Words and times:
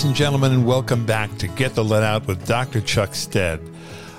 ladies 0.00 0.08
and 0.08 0.16
gentlemen, 0.16 0.52
and 0.52 0.64
welcome 0.66 1.04
back 1.04 1.36
to 1.36 1.46
Get 1.46 1.74
the 1.74 1.84
Lead 1.84 2.02
Out 2.02 2.26
with 2.26 2.46
Dr. 2.46 2.80
Chuck 2.80 3.14
Stead. 3.14 3.60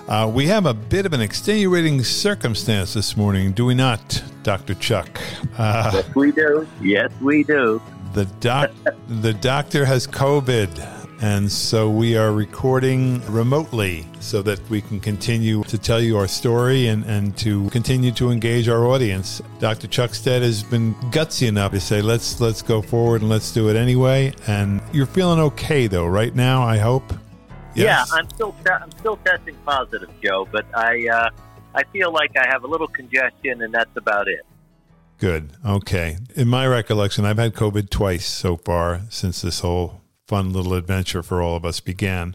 Uh, 0.08 0.30
we 0.32 0.46
have 0.46 0.68
a 0.68 0.76
bit 0.76 1.08
of 1.08 1.14
an 1.14 1.22
extenuating 1.22 2.04
circumstance 2.04 2.94
this 2.94 3.18
morning, 3.18 3.52
do 3.52 3.66
we 3.66 3.74
not, 3.74 4.24
Dr. 4.44 4.76
Chuck? 4.76 5.20
Uh, 5.58 5.90
yes, 5.92 6.16
we 6.16 6.32
do. 6.34 6.68
Yes, 6.82 7.12
we 7.20 7.44
do. 7.44 7.82
The, 8.14 8.26
doc- 8.26 8.70
the 9.08 9.34
doctor 9.34 9.84
has 9.84 10.06
COVID. 10.06 11.01
And 11.22 11.52
so 11.52 11.88
we 11.88 12.18
are 12.18 12.34
recording 12.34 13.24
remotely 13.32 14.08
so 14.20 14.42
that 14.42 14.60
we 14.72 14.82
can 14.82 15.00
continue 15.00 15.64
to 15.66 15.78
tell 15.78 16.02
you 16.02 16.18
our 16.18 16.28
story 16.28 16.88
and, 16.88 17.06
and 17.06 17.38
to 17.38 17.70
continue 17.70 18.12
to 18.14 18.32
engage 18.32 18.68
our 18.68 18.88
audience. 18.88 19.40
Dr. 19.60 19.88
Chuck 19.88 20.16
Stead 20.16 20.42
has 20.42 20.64
been 20.64 20.96
gutsy 21.12 21.48
enough 21.48 21.74
to 21.74 21.80
say, 21.80 22.02
let's 22.02 22.42
let's 22.42 22.64
go 22.64 22.82
forward 22.82 23.22
and 23.22 23.30
let's 23.30 23.52
do 23.52 23.70
it 23.70 23.76
anyway. 23.76 24.34
And 24.48 24.82
you're 24.92 25.06
feeling 25.06 25.40
okay 25.40 25.86
though, 25.86 26.08
right 26.08 26.34
now, 26.34 26.64
I 26.64 26.80
hope? 26.80 27.14
Yes? 27.76 28.10
Yeah, 28.10 28.18
I'm 28.18 28.28
still 28.32 28.56
I'm 28.66 28.92
still 28.92 29.18
testing 29.18 29.56
positive, 29.64 30.10
Joe, 30.24 30.48
but 30.52 30.66
I 30.74 31.08
uh, 31.08 31.30
I 31.76 31.84
feel 31.94 32.12
like 32.12 32.36
I 32.36 32.48
have 32.48 32.64
a 32.64 32.68
little 32.68 32.88
congestion 32.88 33.62
and 33.62 33.72
that's 33.72 33.96
about 33.96 34.28
it. 34.28 34.44
Good. 35.20 35.52
Okay. 35.64 36.18
In 36.36 36.48
my 36.48 36.66
recollection, 36.66 37.26
I've 37.26 37.38
had 37.38 37.54
COVID 37.54 37.92
twice 37.92 38.26
so 38.26 38.58
far 38.58 39.02
since 39.10 39.44
this 39.44 39.60
whole 39.60 40.01
fun 40.32 40.54
little 40.54 40.74
adventure 40.74 41.22
for 41.22 41.42
all 41.42 41.58
of 41.58 41.66
us 41.66 41.82
began. 41.82 42.34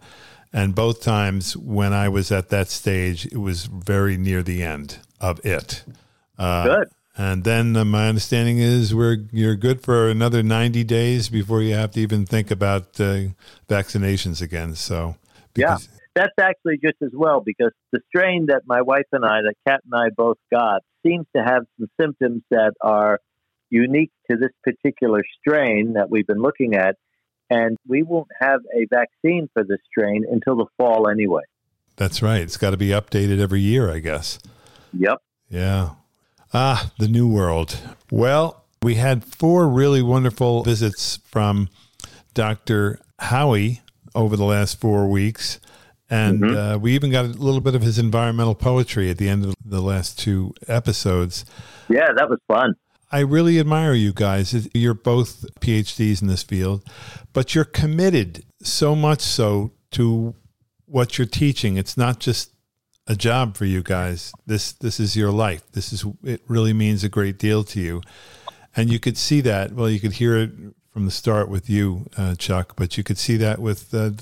And 0.52 0.74
both 0.74 1.00
times 1.00 1.56
when 1.56 1.94
I 1.94 2.10
was 2.10 2.30
at 2.30 2.50
that 2.50 2.68
stage, 2.68 3.24
it 3.24 3.38
was 3.38 3.64
very 3.64 4.18
near 4.18 4.42
the 4.42 4.62
end 4.62 4.98
of 5.18 5.44
it. 5.46 5.82
Uh, 6.38 6.64
good. 6.76 6.88
And 7.16 7.42
then 7.44 7.74
uh, 7.74 7.86
my 7.86 8.06
understanding 8.10 8.58
is 8.58 8.94
we're 8.94 9.16
you're 9.32 9.56
good 9.56 9.80
for 9.80 10.10
another 10.10 10.42
90 10.42 10.84
days 10.84 11.30
before 11.30 11.62
you 11.62 11.72
have 11.72 11.92
to 11.92 12.00
even 12.00 12.26
think 12.26 12.50
about 12.50 13.00
uh, 13.00 13.28
vaccinations 13.66 14.42
again. 14.42 14.74
So 14.74 15.16
yeah, 15.54 15.78
that's 16.14 16.38
actually 16.38 16.76
just 16.76 17.00
as 17.00 17.12
well 17.14 17.40
because 17.40 17.72
the 17.92 18.00
strain 18.08 18.46
that 18.48 18.64
my 18.66 18.82
wife 18.82 19.08
and 19.10 19.24
I, 19.24 19.40
that 19.40 19.54
Kat 19.66 19.80
and 19.90 19.98
I 19.98 20.10
both 20.14 20.36
got, 20.52 20.82
seems 21.02 21.24
to 21.34 21.42
have 21.42 21.62
some 21.78 21.88
symptoms 21.98 22.42
that 22.50 22.74
are 22.82 23.20
unique 23.70 24.12
to 24.30 24.36
this 24.36 24.52
particular 24.62 25.22
strain 25.40 25.94
that 25.94 26.10
we've 26.10 26.26
been 26.26 26.42
looking 26.42 26.74
at 26.74 26.96
and 27.50 27.76
we 27.86 28.02
won't 28.02 28.28
have 28.40 28.60
a 28.74 28.86
vaccine 28.86 29.48
for 29.52 29.64
this 29.64 29.78
strain 29.90 30.24
until 30.30 30.56
the 30.56 30.66
fall 30.76 31.08
anyway. 31.08 31.42
That's 31.96 32.22
right. 32.22 32.42
It's 32.42 32.56
got 32.56 32.70
to 32.70 32.76
be 32.76 32.88
updated 32.88 33.40
every 33.40 33.60
year, 33.60 33.90
I 33.90 34.00
guess. 34.00 34.38
Yep. 34.92 35.18
Yeah. 35.48 35.90
Ah, 36.52 36.90
the 36.98 37.08
new 37.08 37.28
world. 37.28 37.78
Well, 38.10 38.64
we 38.82 38.94
had 38.94 39.24
four 39.24 39.68
really 39.68 40.02
wonderful 40.02 40.62
visits 40.62 41.18
from 41.24 41.68
Dr. 42.34 43.00
Howie 43.18 43.80
over 44.14 44.36
the 44.36 44.44
last 44.44 44.80
four 44.80 45.08
weeks. 45.08 45.58
And 46.08 46.40
mm-hmm. 46.40 46.56
uh, 46.56 46.78
we 46.78 46.94
even 46.94 47.10
got 47.10 47.24
a 47.24 47.28
little 47.28 47.60
bit 47.60 47.74
of 47.74 47.82
his 47.82 47.98
environmental 47.98 48.54
poetry 48.54 49.10
at 49.10 49.18
the 49.18 49.28
end 49.28 49.44
of 49.44 49.54
the 49.64 49.80
last 49.80 50.18
two 50.18 50.54
episodes. 50.68 51.44
Yeah, 51.88 52.08
that 52.16 52.28
was 52.28 52.38
fun. 52.46 52.74
I 53.10 53.20
really 53.20 53.60
admire 53.60 53.94
you 53.94 54.12
guys. 54.12 54.68
You're 54.74 54.94
both 54.94 55.44
PhDs 55.60 56.20
in 56.22 56.28
this 56.28 56.42
field, 56.42 56.82
but 57.32 57.54
you're 57.54 57.64
committed 57.64 58.44
so 58.62 58.96
much 58.96 59.20
so 59.20 59.72
to 59.92 60.34
what 60.86 61.18
you're 61.18 61.26
teaching. 61.26 61.76
It's 61.76 61.96
not 61.96 62.18
just 62.18 62.50
a 63.06 63.14
job 63.14 63.56
for 63.56 63.64
you 63.64 63.82
guys. 63.82 64.32
This 64.46 64.72
this 64.72 64.98
is 64.98 65.16
your 65.16 65.30
life. 65.30 65.62
This 65.72 65.92
is 65.92 66.04
it 66.24 66.42
really 66.48 66.72
means 66.72 67.04
a 67.04 67.08
great 67.08 67.38
deal 67.38 67.62
to 67.64 67.80
you. 67.80 68.02
And 68.74 68.90
you 68.90 68.98
could 68.98 69.16
see 69.16 69.40
that. 69.42 69.72
Well, 69.72 69.88
you 69.88 70.00
could 70.00 70.14
hear 70.14 70.36
it 70.36 70.50
from 70.96 71.04
the 71.04 71.10
start 71.10 71.48
with 71.48 71.68
you, 71.68 72.06
uh, 72.16 72.34
Chuck, 72.36 72.74
but 72.74 72.96
you 72.96 73.04
could 73.04 73.18
see 73.18 73.36
that 73.36 73.58
with 73.58 73.92
uh, 73.94 74.12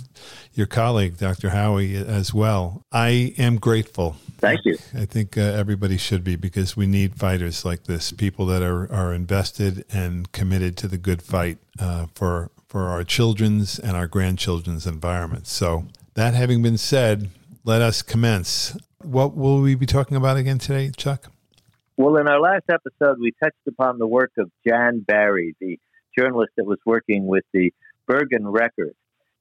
your 0.54 0.66
colleague, 0.66 1.18
Dr. 1.18 1.50
Howie, 1.50 1.94
as 1.96 2.34
well. 2.34 2.82
I 2.92 3.32
am 3.38 3.56
grateful. 3.56 4.16
Thank 4.38 4.64
you. 4.64 4.76
I 4.94 5.04
think 5.04 5.38
uh, 5.38 5.40
everybody 5.40 5.96
should 5.96 6.24
be 6.24 6.36
because 6.36 6.76
we 6.76 6.86
need 6.86 7.16
fighters 7.16 7.64
like 7.64 7.84
this, 7.84 8.12
people 8.12 8.46
that 8.46 8.62
are, 8.62 8.92
are 8.92 9.14
invested 9.14 9.84
and 9.92 10.30
committed 10.32 10.76
to 10.78 10.88
the 10.88 10.98
good 10.98 11.22
fight 11.22 11.58
uh, 11.78 12.06
for 12.14 12.50
for 12.66 12.88
our 12.88 13.04
children's 13.04 13.78
and 13.78 13.96
our 13.96 14.08
grandchildren's 14.08 14.84
environment. 14.84 15.46
So 15.46 15.86
that 16.14 16.34
having 16.34 16.60
been 16.60 16.76
said, 16.76 17.30
let 17.62 17.80
us 17.80 18.02
commence. 18.02 18.76
What 19.00 19.36
will 19.36 19.60
we 19.60 19.76
be 19.76 19.86
talking 19.86 20.16
about 20.16 20.36
again 20.36 20.58
today, 20.58 20.90
Chuck? 20.96 21.30
Well, 21.96 22.16
in 22.16 22.26
our 22.26 22.40
last 22.40 22.64
episode, 22.68 23.20
we 23.20 23.30
touched 23.40 23.54
upon 23.68 23.98
the 23.98 24.08
work 24.08 24.32
of 24.38 24.50
Jan 24.66 25.04
Barry, 25.06 25.54
the 25.60 25.78
journalist 26.18 26.50
that 26.56 26.64
was 26.64 26.78
working 26.84 27.26
with 27.26 27.44
the 27.52 27.72
Bergen 28.08 28.48
Record. 28.48 28.94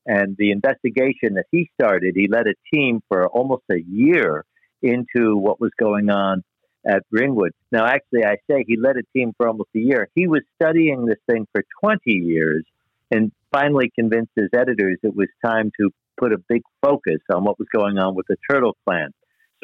And 0.05 0.35
the 0.37 0.51
investigation 0.51 1.33
that 1.35 1.45
he 1.49 1.71
started, 1.73 2.13
he 2.15 2.27
led 2.27 2.45
a 2.45 2.53
team 2.71 3.01
for 3.07 3.27
almost 3.27 3.63
a 3.71 3.79
year 3.79 4.45
into 4.83 5.35
what 5.37 5.59
was 5.59 5.71
going 5.79 6.09
on 6.09 6.43
at 6.85 7.03
Ringwood. 7.11 7.53
Now, 7.71 7.85
actually, 7.85 8.25
I 8.25 8.35
say 8.49 8.65
he 8.67 8.77
led 8.77 8.97
a 8.97 9.03
team 9.17 9.33
for 9.37 9.47
almost 9.47 9.69
a 9.75 9.79
year. 9.79 10.09
He 10.15 10.27
was 10.27 10.41
studying 10.61 11.05
this 11.05 11.19
thing 11.29 11.47
for 11.53 11.63
20 11.81 12.01
years 12.11 12.65
and 13.09 13.31
finally 13.51 13.91
convinced 13.97 14.31
his 14.35 14.49
editors 14.53 14.97
it 15.03 15.15
was 15.15 15.29
time 15.45 15.71
to 15.79 15.91
put 16.17 16.33
a 16.33 16.37
big 16.37 16.61
focus 16.81 17.19
on 17.33 17.43
what 17.43 17.57
was 17.57 17.67
going 17.73 17.97
on 17.97 18.15
with 18.15 18.27
the 18.27 18.37
Turtle 18.49 18.75
Clan. 18.85 19.11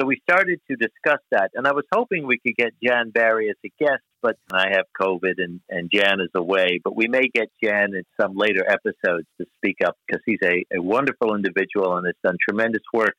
So 0.00 0.06
we 0.06 0.18
started 0.22 0.60
to 0.70 0.76
discuss 0.76 1.20
that, 1.30 1.50
and 1.52 1.66
I 1.66 1.72
was 1.72 1.84
hoping 1.94 2.26
we 2.26 2.38
could 2.38 2.56
get 2.56 2.72
Jan 2.82 3.10
Barry 3.10 3.50
as 3.50 3.56
a 3.62 3.70
guest, 3.78 4.02
but 4.22 4.36
I 4.50 4.68
have 4.70 4.86
COVID 4.98 5.34
and, 5.36 5.60
and 5.68 5.90
Jan 5.92 6.20
is 6.20 6.30
away. 6.34 6.80
But 6.82 6.96
we 6.96 7.06
may 7.06 7.28
get 7.34 7.50
Jan 7.62 7.94
in 7.94 8.04
some 8.18 8.32
later 8.34 8.64
episodes 8.66 9.26
to 9.38 9.46
speak 9.58 9.76
up 9.84 9.98
because 10.06 10.22
he's 10.24 10.38
a, 10.42 10.64
a 10.74 10.80
wonderful 10.80 11.34
individual 11.34 11.98
and 11.98 12.06
has 12.06 12.14
done 12.24 12.38
tremendous 12.48 12.82
work 12.94 13.14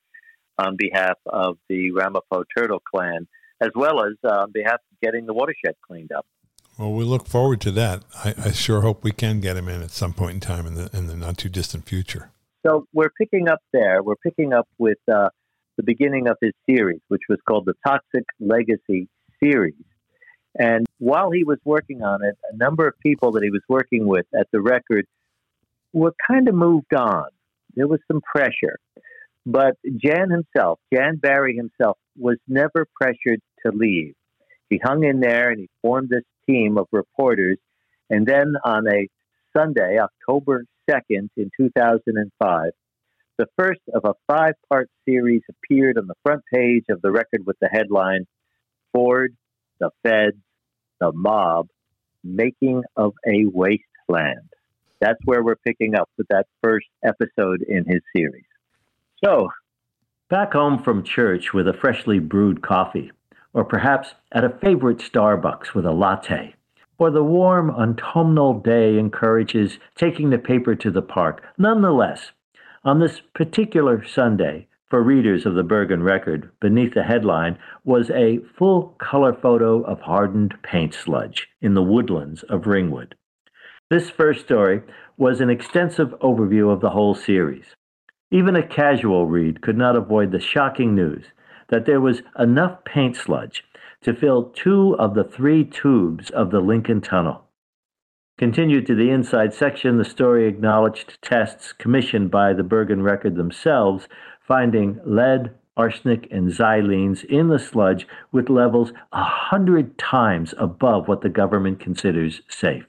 on 0.57 0.75
behalf 0.77 1.17
of 1.25 1.57
the 1.69 1.91
Ramapo 1.91 2.43
Turtle 2.55 2.79
Clan, 2.79 3.27
as 3.61 3.69
well 3.75 4.03
as 4.03 4.13
uh, 4.23 4.43
on 4.43 4.51
behalf 4.51 4.75
of 4.75 4.99
getting 5.01 5.25
the 5.25 5.33
watershed 5.33 5.75
cleaned 5.85 6.11
up. 6.11 6.25
Well, 6.77 6.93
we 6.93 7.03
look 7.03 7.27
forward 7.27 7.61
to 7.61 7.71
that. 7.71 8.03
I, 8.23 8.33
I, 8.45 8.51
sure 8.51 8.81
hope 8.81 9.03
we 9.03 9.11
can 9.11 9.39
get 9.39 9.57
him 9.57 9.67
in 9.67 9.81
at 9.81 9.91
some 9.91 10.13
point 10.13 10.35
in 10.35 10.39
time 10.39 10.65
in 10.65 10.75
the 10.75 10.89
in 10.93 11.07
the 11.07 11.15
not 11.15 11.37
too 11.37 11.49
distant 11.49 11.87
future. 11.87 12.31
So 12.65 12.87
we're 12.93 13.11
picking 13.11 13.47
up 13.47 13.59
there. 13.73 14.01
We're 14.01 14.15
picking 14.15 14.53
up 14.53 14.67
with 14.77 14.97
uh, 15.11 15.29
the 15.77 15.83
beginning 15.83 16.27
of 16.27 16.37
his 16.41 16.53
series, 16.69 17.01
which 17.07 17.21
was 17.27 17.39
called 17.47 17.65
the 17.65 17.73
Toxic 17.85 18.23
Legacy 18.39 19.09
series. 19.43 19.75
And 20.57 20.85
while 20.99 21.31
he 21.31 21.43
was 21.43 21.57
working 21.63 22.03
on 22.03 22.23
it, 22.23 22.35
a 22.51 22.55
number 22.57 22.87
of 22.87 22.93
people 22.99 23.31
that 23.33 23.43
he 23.43 23.49
was 23.49 23.61
working 23.69 24.05
with 24.05 24.25
at 24.37 24.47
the 24.51 24.61
record 24.61 25.05
were 25.93 26.13
kind 26.27 26.47
of 26.47 26.55
moved 26.55 26.93
on. 26.93 27.25
There 27.75 27.87
was 27.87 27.99
some 28.07 28.21
pressure. 28.21 28.79
But 29.45 29.75
Jan 29.85 30.29
himself, 30.29 30.79
Jan 30.93 31.17
Barry 31.17 31.55
himself, 31.55 31.97
was 32.17 32.37
never 32.47 32.85
pressured 32.99 33.41
to 33.65 33.71
leave. 33.71 34.13
He 34.69 34.79
hung 34.83 35.03
in 35.03 35.19
there 35.19 35.49
and 35.49 35.59
he 35.59 35.69
formed 35.81 36.09
this 36.09 36.23
team 36.47 36.77
of 36.77 36.87
reporters. 36.91 37.57
And 38.09 38.25
then 38.25 38.53
on 38.63 38.87
a 38.87 39.07
Sunday, 39.55 39.97
October 39.99 40.65
2nd 40.89 41.29
in 41.35 41.49
2005, 41.59 42.71
the 43.37 43.45
first 43.57 43.81
of 43.93 44.05
a 44.05 44.13
five 44.27 44.53
part 44.69 44.89
series 45.07 45.41
appeared 45.49 45.97
on 45.97 46.07
the 46.07 46.15
front 46.23 46.43
page 46.53 46.85
of 46.89 47.01
the 47.01 47.11
record 47.11 47.45
with 47.45 47.57
the 47.59 47.69
headline 47.71 48.27
Ford, 48.93 49.35
the 49.79 49.89
Feds, 50.03 50.37
the 50.99 51.11
Mob, 51.11 51.67
Making 52.23 52.83
of 52.95 53.13
a 53.25 53.45
Wasteland. 53.45 54.49
That's 54.99 55.19
where 55.25 55.43
we're 55.43 55.55
picking 55.55 55.95
up 55.95 56.09
with 56.17 56.27
that 56.29 56.45
first 56.61 56.85
episode 57.03 57.63
in 57.67 57.85
his 57.87 58.01
series. 58.15 58.45
So, 59.23 59.49
back 60.31 60.53
home 60.53 60.81
from 60.81 61.03
church 61.03 61.53
with 61.53 61.67
a 61.67 61.73
freshly 61.73 62.17
brewed 62.17 62.63
coffee, 62.63 63.11
or 63.53 63.63
perhaps 63.63 64.15
at 64.31 64.43
a 64.43 64.49
favorite 64.49 64.97
Starbucks 64.97 65.75
with 65.75 65.85
a 65.85 65.91
latte, 65.91 66.55
or 66.97 67.11
the 67.11 67.23
warm 67.23 67.69
autumnal 67.69 68.59
day 68.59 68.97
encourages 68.97 69.77
taking 69.95 70.31
the 70.31 70.39
paper 70.39 70.73
to 70.73 70.89
the 70.89 71.03
park. 71.03 71.43
Nonetheless, 71.55 72.31
on 72.83 72.99
this 72.99 73.21
particular 73.35 74.03
Sunday, 74.03 74.67
for 74.89 75.03
readers 75.03 75.45
of 75.45 75.53
the 75.53 75.63
Bergen 75.63 76.01
Record, 76.01 76.49
beneath 76.59 76.95
the 76.95 77.03
headline 77.03 77.59
was 77.85 78.09
a 78.09 78.39
full 78.57 78.95
color 78.97 79.33
photo 79.33 79.83
of 79.83 80.01
hardened 80.01 80.55
paint 80.63 80.95
sludge 80.95 81.47
in 81.61 81.75
the 81.75 81.83
woodlands 81.83 82.41
of 82.43 82.65
Ringwood. 82.65 83.15
This 83.91 84.09
first 84.09 84.41
story 84.41 84.81
was 85.15 85.41
an 85.41 85.51
extensive 85.51 86.09
overview 86.21 86.73
of 86.73 86.81
the 86.81 86.89
whole 86.89 87.13
series. 87.13 87.75
Even 88.31 88.55
a 88.55 88.65
casual 88.65 89.27
read 89.27 89.61
could 89.61 89.77
not 89.77 89.97
avoid 89.97 90.31
the 90.31 90.39
shocking 90.39 90.95
news 90.95 91.25
that 91.67 91.85
there 91.85 91.99
was 91.99 92.21
enough 92.39 92.83
paint 92.85 93.15
sludge 93.17 93.63
to 94.01 94.13
fill 94.13 94.45
two 94.45 94.95
of 94.97 95.13
the 95.13 95.23
three 95.23 95.65
tubes 95.65 96.29
of 96.29 96.49
the 96.49 96.61
Lincoln 96.61 97.01
Tunnel. 97.01 97.43
Continued 98.37 98.87
to 98.87 98.95
the 98.95 99.09
inside 99.09 99.53
section, 99.53 99.97
the 99.97 100.05
story 100.05 100.47
acknowledged 100.47 101.21
tests 101.21 101.73
commissioned 101.73 102.31
by 102.31 102.53
the 102.53 102.63
Bergen 102.63 103.03
Record 103.03 103.35
themselves, 103.35 104.07
finding 104.39 104.99
lead, 105.05 105.53
arsenic, 105.77 106.27
and 106.31 106.49
xylenes 106.49 107.23
in 107.25 107.49
the 107.49 107.59
sludge 107.59 108.07
with 108.31 108.49
levels 108.49 108.93
a 109.11 109.23
hundred 109.23 109.97
times 109.97 110.53
above 110.57 111.07
what 111.07 111.21
the 111.21 111.29
government 111.29 111.79
considers 111.79 112.41
safe. 112.49 112.87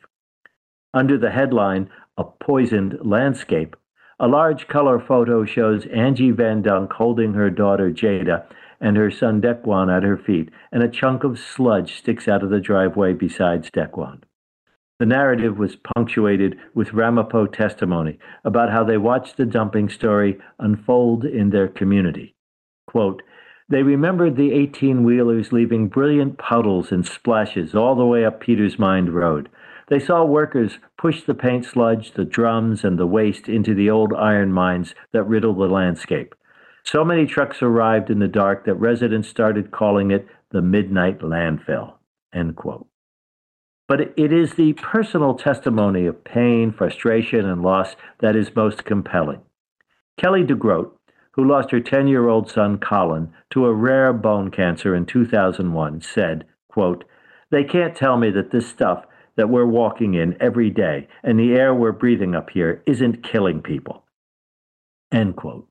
Under 0.94 1.18
the 1.18 1.30
headline, 1.30 1.90
A 2.16 2.24
Poisoned 2.24 2.98
Landscape, 3.02 3.76
A 4.22 4.28
large 4.28 4.68
color 4.68 5.00
photo 5.00 5.44
shows 5.44 5.84
Angie 5.86 6.30
Van 6.30 6.62
Dunk 6.62 6.92
holding 6.92 7.34
her 7.34 7.50
daughter 7.50 7.90
Jada 7.90 8.44
and 8.80 8.96
her 8.96 9.10
son 9.10 9.42
Dequan 9.42 9.92
at 9.92 10.04
her 10.04 10.16
feet, 10.16 10.48
and 10.70 10.80
a 10.80 10.88
chunk 10.88 11.24
of 11.24 11.40
sludge 11.40 11.96
sticks 11.96 12.28
out 12.28 12.44
of 12.44 12.50
the 12.50 12.60
driveway 12.60 13.14
besides 13.14 13.68
Dequan. 13.68 14.22
The 15.00 15.06
narrative 15.06 15.58
was 15.58 15.74
punctuated 15.74 16.56
with 16.72 16.92
Ramapo 16.92 17.46
testimony 17.46 18.20
about 18.44 18.70
how 18.70 18.84
they 18.84 18.96
watched 18.96 19.38
the 19.38 19.44
dumping 19.44 19.88
story 19.88 20.38
unfold 20.60 21.24
in 21.24 21.50
their 21.50 21.66
community. 21.66 22.36
Quote, 22.86 23.24
they 23.68 23.82
remembered 23.82 24.36
the 24.36 24.52
18 24.52 25.02
wheelers 25.02 25.50
leaving 25.50 25.88
brilliant 25.88 26.38
puddles 26.38 26.92
and 26.92 27.04
splashes 27.04 27.74
all 27.74 27.96
the 27.96 28.06
way 28.06 28.24
up 28.24 28.40
Peters 28.40 28.78
Mine 28.78 29.06
Road. 29.06 29.48
They 29.92 30.00
saw 30.00 30.24
workers 30.24 30.78
push 30.96 31.22
the 31.22 31.34
paint 31.34 31.66
sludge, 31.66 32.12
the 32.12 32.24
drums, 32.24 32.82
and 32.82 32.98
the 32.98 33.06
waste 33.06 33.46
into 33.46 33.74
the 33.74 33.90
old 33.90 34.14
iron 34.14 34.50
mines 34.50 34.94
that 35.12 35.24
riddle 35.24 35.52
the 35.52 35.66
landscape. 35.66 36.34
So 36.82 37.04
many 37.04 37.26
trucks 37.26 37.60
arrived 37.60 38.08
in 38.08 38.18
the 38.18 38.26
dark 38.26 38.64
that 38.64 38.76
residents 38.76 39.28
started 39.28 39.70
calling 39.70 40.10
it 40.10 40.26
the 40.50 40.62
midnight 40.62 41.18
landfill. 41.18 41.92
End 42.32 42.56
quote. 42.56 42.86
But 43.86 44.00
it 44.16 44.32
is 44.32 44.54
the 44.54 44.72
personal 44.72 45.34
testimony 45.34 46.06
of 46.06 46.24
pain, 46.24 46.72
frustration, 46.72 47.44
and 47.44 47.60
loss 47.60 47.94
that 48.20 48.34
is 48.34 48.56
most 48.56 48.86
compelling. 48.86 49.42
Kelly 50.16 50.42
DeGroat, 50.42 50.90
who 51.32 51.46
lost 51.46 51.70
her 51.70 51.80
10 51.80 52.08
year 52.08 52.30
old 52.30 52.50
son 52.50 52.78
Colin 52.78 53.30
to 53.50 53.66
a 53.66 53.74
rare 53.74 54.14
bone 54.14 54.50
cancer 54.50 54.94
in 54.94 55.04
2001, 55.04 56.00
said, 56.00 56.46
quote, 56.70 57.04
They 57.50 57.62
can't 57.62 57.94
tell 57.94 58.16
me 58.16 58.30
that 58.30 58.52
this 58.52 58.66
stuff 58.66 59.04
that 59.36 59.48
we're 59.48 59.66
walking 59.66 60.14
in 60.14 60.36
every 60.40 60.70
day 60.70 61.08
and 61.22 61.38
the 61.38 61.52
air 61.54 61.74
we're 61.74 61.92
breathing 61.92 62.34
up 62.34 62.50
here 62.50 62.82
isn't 62.86 63.22
killing 63.22 63.62
people. 63.62 64.04
End 65.12 65.36
quote. 65.36 65.68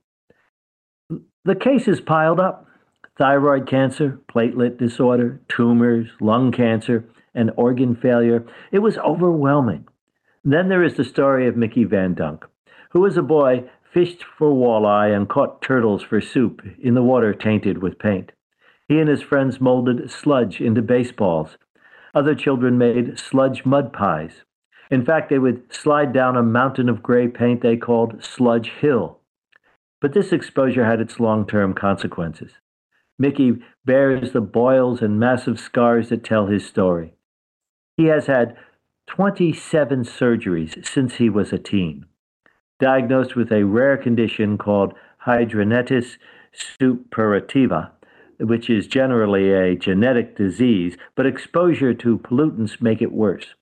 The 1.44 1.54
cases 1.54 2.00
piled 2.00 2.40
up 2.40 2.66
thyroid 3.18 3.68
cancer, 3.68 4.20
platelet 4.32 4.78
disorder, 4.78 5.40
tumors, 5.48 6.08
lung 6.20 6.50
cancer, 6.50 7.04
and 7.34 7.50
organ 7.56 7.94
failure. 7.94 8.44
It 8.70 8.80
was 8.80 8.98
overwhelming. 8.98 9.86
Then 10.44 10.68
there 10.68 10.82
is 10.82 10.96
the 10.96 11.04
story 11.04 11.46
of 11.46 11.56
Mickey 11.56 11.84
Van 11.84 12.14
Dunk, 12.14 12.44
who 12.90 13.06
as 13.06 13.16
a 13.16 13.22
boy 13.22 13.64
fished 13.92 14.24
for 14.38 14.52
walleye 14.52 15.14
and 15.14 15.28
caught 15.28 15.62
turtles 15.62 16.02
for 16.02 16.20
soup 16.20 16.62
in 16.82 16.94
the 16.94 17.02
water 17.02 17.34
tainted 17.34 17.82
with 17.82 17.98
paint. 17.98 18.32
He 18.88 18.98
and 18.98 19.08
his 19.08 19.22
friends 19.22 19.60
molded 19.60 20.10
sludge 20.10 20.60
into 20.60 20.82
baseballs. 20.82 21.56
Other 22.14 22.34
children 22.34 22.78
made 22.78 23.18
sludge 23.18 23.64
mud 23.64 23.92
pies. 23.92 24.42
In 24.90 25.04
fact, 25.04 25.30
they 25.30 25.38
would 25.38 25.72
slide 25.72 26.12
down 26.12 26.36
a 26.36 26.42
mountain 26.42 26.88
of 26.88 27.02
gray 27.02 27.28
paint 27.28 27.62
they 27.62 27.76
called 27.76 28.22
Sludge 28.22 28.70
Hill. 28.80 29.18
But 30.00 30.12
this 30.12 30.32
exposure 30.32 30.84
had 30.84 31.00
its 31.00 31.20
long 31.20 31.46
term 31.46 31.72
consequences. 31.74 32.52
Mickey 33.18 33.62
bears 33.84 34.32
the 34.32 34.40
boils 34.40 35.00
and 35.00 35.18
massive 35.18 35.58
scars 35.58 36.08
that 36.08 36.24
tell 36.24 36.46
his 36.46 36.66
story. 36.66 37.14
He 37.96 38.06
has 38.06 38.26
had 38.26 38.56
27 39.06 40.04
surgeries 40.04 40.86
since 40.86 41.14
he 41.14 41.30
was 41.30 41.52
a 41.52 41.58
teen 41.58 42.06
diagnosed 42.82 43.36
with 43.36 43.52
a 43.52 43.62
rare 43.62 43.96
condition 43.96 44.58
called 44.58 44.92
hidradenitis 45.24 46.16
suppurativa, 46.52 47.90
which 48.38 48.68
is 48.70 48.86
generally 48.86 49.52
a 49.52 49.76
genetic 49.76 50.36
disease, 50.36 50.96
but 51.14 51.26
exposure 51.26 51.94
to 51.94 52.18
pollutants 52.18 52.80
make 52.80 53.02
it 53.02 53.12
worse. 53.12 53.54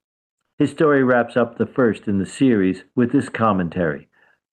His 0.58 0.70
story 0.70 1.02
wraps 1.02 1.36
up 1.36 1.56
the 1.56 1.66
first 1.66 2.06
in 2.06 2.18
the 2.18 2.26
series 2.26 2.84
with 2.94 3.12
this 3.12 3.28
commentary. 3.28 4.08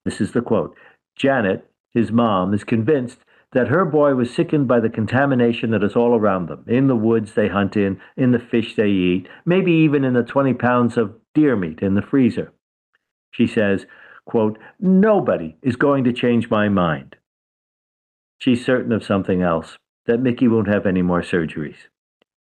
This 0.05 0.21
is 0.21 0.31
the 0.31 0.41
quote 0.41 0.75
Janet, 1.15 1.69
his 1.93 2.11
mom, 2.11 2.53
is 2.53 2.63
convinced 2.63 3.19
that 3.53 3.67
her 3.67 3.85
boy 3.85 4.13
was 4.13 4.33
sickened 4.33 4.67
by 4.67 4.79
the 4.79 4.89
contamination 4.89 5.71
that 5.71 5.83
is 5.83 5.95
all 5.95 6.15
around 6.15 6.47
them 6.47 6.63
in 6.67 6.87
the 6.87 6.95
woods 6.95 7.33
they 7.33 7.47
hunt 7.47 7.75
in, 7.75 7.99
in 8.15 8.31
the 8.31 8.39
fish 8.39 8.75
they 8.75 8.87
eat, 8.87 9.27
maybe 9.45 9.71
even 9.71 10.03
in 10.03 10.13
the 10.13 10.23
20 10.23 10.53
pounds 10.53 10.97
of 10.97 11.15
deer 11.33 11.55
meat 11.55 11.79
in 11.79 11.95
the 11.95 12.01
freezer. 12.01 12.53
She 13.31 13.47
says, 13.47 13.85
quote, 14.25 14.57
Nobody 14.79 15.57
is 15.61 15.75
going 15.75 16.03
to 16.03 16.13
change 16.13 16.49
my 16.49 16.69
mind. 16.69 17.15
She's 18.37 18.65
certain 18.65 18.91
of 18.91 19.03
something 19.03 19.41
else, 19.41 19.77
that 20.07 20.19
Mickey 20.19 20.47
won't 20.47 20.67
have 20.67 20.85
any 20.85 21.01
more 21.01 21.21
surgeries. 21.21 21.77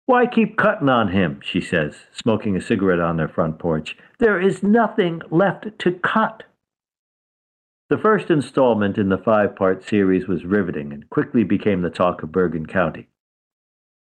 Why 0.06 0.28
keep 0.28 0.56
cutting 0.58 0.90
on 0.90 1.08
him, 1.08 1.40
she 1.44 1.60
says, 1.60 1.96
smoking 2.12 2.56
a 2.56 2.62
cigarette 2.62 3.00
on 3.00 3.18
their 3.18 3.28
front 3.28 3.58
porch. 3.58 3.98
There 4.20 4.40
is 4.40 4.62
nothing 4.62 5.22
left 5.32 5.80
to 5.80 5.92
cut. 5.92 6.44
The 7.90 7.98
first 7.98 8.30
installment 8.30 8.98
in 8.98 9.10
the 9.10 9.18
five 9.18 9.56
part 9.56 9.84
series 9.84 10.28
was 10.28 10.46
riveting 10.46 10.94
and 10.94 11.10
quickly 11.10 11.44
became 11.44 11.82
the 11.82 11.90
talk 11.90 12.22
of 12.22 12.32
Bergen 12.32 12.68
County. 12.68 13.08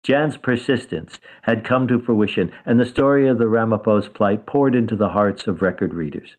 Jan's 0.03 0.37
persistence 0.37 1.19
had 1.41 1.65
come 1.65 1.87
to 1.87 1.99
fruition, 1.99 2.51
and 2.65 2.79
the 2.79 2.85
story 2.85 3.27
of 3.27 3.37
the 3.37 3.49
Ramapoughs 3.49 4.13
plight 4.13 4.45
poured 4.45 4.75
into 4.75 4.95
the 4.95 5.09
hearts 5.09 5.47
of 5.47 5.61
record 5.61 5.93
readers. 5.93 6.37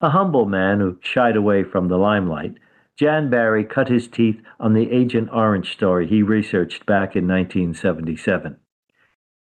A 0.00 0.10
humble 0.10 0.46
man 0.46 0.78
who 0.78 0.98
shied 1.02 1.36
away 1.36 1.64
from 1.64 1.88
the 1.88 1.98
limelight, 1.98 2.54
Jan 2.98 3.28
Barry 3.28 3.62
cut 3.62 3.88
his 3.88 4.08
teeth 4.08 4.40
on 4.58 4.72
the 4.72 4.90
Agent 4.90 5.28
Orange 5.30 5.70
story 5.70 6.06
he 6.06 6.22
researched 6.22 6.86
back 6.86 7.14
in 7.14 7.28
1977. 7.28 8.56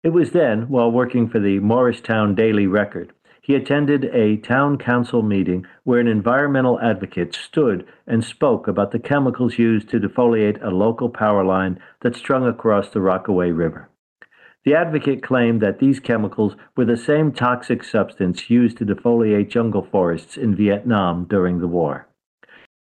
It 0.01 0.09
was 0.13 0.31
then, 0.31 0.69
while 0.69 0.89
working 0.89 1.27
for 1.27 1.39
the 1.39 1.59
Morristown 1.59 2.35
Daily 2.35 2.67
Record, 2.67 3.11
he 3.41 3.55
attended 3.55 4.05
a 4.05 4.37
town 4.37 4.77
council 4.77 5.21
meeting 5.21 5.65
where 5.83 5.99
an 5.99 6.07
environmental 6.07 6.79
advocate 6.79 7.35
stood 7.35 7.85
and 8.07 8.23
spoke 8.23 8.69
about 8.69 8.91
the 8.91 8.99
chemicals 8.99 9.59
used 9.59 9.89
to 9.89 9.99
defoliate 9.99 10.63
a 10.63 10.69
local 10.69 11.09
power 11.09 11.43
line 11.43 11.77
that 11.99 12.15
strung 12.15 12.47
across 12.47 12.89
the 12.89 13.01
Rockaway 13.01 13.51
River. 13.51 13.89
The 14.63 14.75
advocate 14.75 15.21
claimed 15.21 15.61
that 15.61 15.79
these 15.79 15.99
chemicals 15.99 16.55
were 16.77 16.85
the 16.85 16.95
same 16.95 17.33
toxic 17.33 17.83
substance 17.83 18.49
used 18.49 18.77
to 18.77 18.85
defoliate 18.85 19.49
jungle 19.49 19.85
forests 19.91 20.37
in 20.37 20.55
Vietnam 20.55 21.25
during 21.29 21.59
the 21.59 21.67
war. 21.67 22.07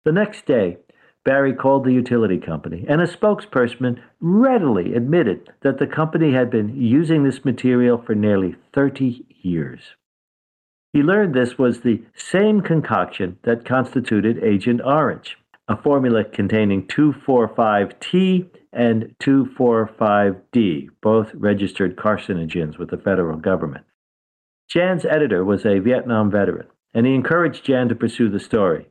The 0.06 0.12
next 0.12 0.46
day, 0.46 0.76
Barry 1.24 1.52
called 1.52 1.82
the 1.82 1.92
utility 1.92 2.38
company, 2.38 2.86
and 2.88 3.00
a 3.00 3.08
spokesperson 3.08 4.00
readily 4.20 4.94
admitted 4.94 5.52
that 5.62 5.80
the 5.80 5.88
company 5.88 6.32
had 6.32 6.48
been 6.48 6.80
using 6.80 7.24
this 7.24 7.44
material 7.44 7.98
for 7.98 8.14
nearly 8.14 8.54
30 8.72 9.26
years. 9.42 9.80
He 10.92 11.02
learned 11.02 11.34
this 11.34 11.58
was 11.58 11.80
the 11.80 12.04
same 12.14 12.60
concoction 12.60 13.40
that 13.42 13.64
constituted 13.64 14.44
Agent 14.44 14.80
Orange, 14.80 15.36
a 15.66 15.76
formula 15.76 16.22
containing 16.22 16.86
2,4,5-T 16.86 18.46
and 18.72 19.12
2,4,5-D, 19.20 20.90
both 21.02 21.34
registered 21.34 21.96
carcinogens 21.96 22.78
with 22.78 22.90
the 22.90 22.96
federal 22.96 23.38
government. 23.38 23.84
Jan's 24.68 25.04
editor 25.04 25.44
was 25.44 25.66
a 25.66 25.80
Vietnam 25.80 26.30
veteran, 26.30 26.68
and 26.94 27.06
he 27.06 27.14
encouraged 27.16 27.64
Jan 27.64 27.88
to 27.88 27.96
pursue 27.96 28.28
the 28.28 28.38
story. 28.38 28.86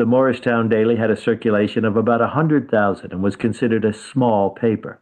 The 0.00 0.06
Morristown 0.06 0.70
Daily 0.70 0.96
had 0.96 1.10
a 1.10 1.14
circulation 1.14 1.84
of 1.84 1.94
about 1.94 2.22
a 2.22 2.32
100,000 2.32 3.12
and 3.12 3.22
was 3.22 3.36
considered 3.36 3.84
a 3.84 3.92
small 3.92 4.48
paper. 4.48 4.98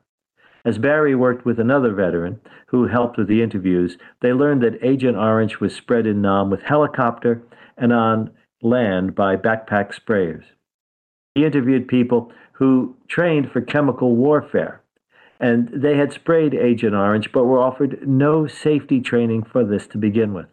As 0.65 0.77
Barry 0.77 1.15
worked 1.15 1.45
with 1.45 1.61
another 1.61 1.95
veteran 1.95 2.41
who 2.67 2.89
helped 2.89 3.17
with 3.17 3.29
the 3.29 3.41
interviews, 3.41 3.97
they 4.23 4.33
learned 4.33 4.61
that 4.65 4.85
Agent 4.85 5.17
Orange 5.17 5.61
was 5.61 5.73
spread 5.73 6.05
in 6.05 6.21
Nam 6.21 6.51
with 6.51 6.63
helicopter 6.63 7.41
and 7.77 7.93
on 7.93 8.33
land 8.61 9.15
by 9.15 9.37
backpack 9.37 9.95
sprayers. 9.95 10.47
He 11.37 11.45
interviewed 11.45 11.87
people 11.87 12.33
who 12.55 12.97
trained 13.07 13.53
for 13.53 13.61
chemical 13.61 14.17
warfare, 14.17 14.83
and 15.39 15.69
they 15.73 15.97
had 15.97 16.13
sprayed 16.13 16.55
Agent 16.55 16.97
Orange 16.97 17.31
but 17.31 17.45
were 17.45 17.63
offered 17.63 18.01
no 18.05 18.49
safety 18.49 19.01
training 19.01 19.45
for 19.45 19.65
this 19.65 19.87
to 19.87 19.97
begin 19.97 20.35
with. 20.35 20.49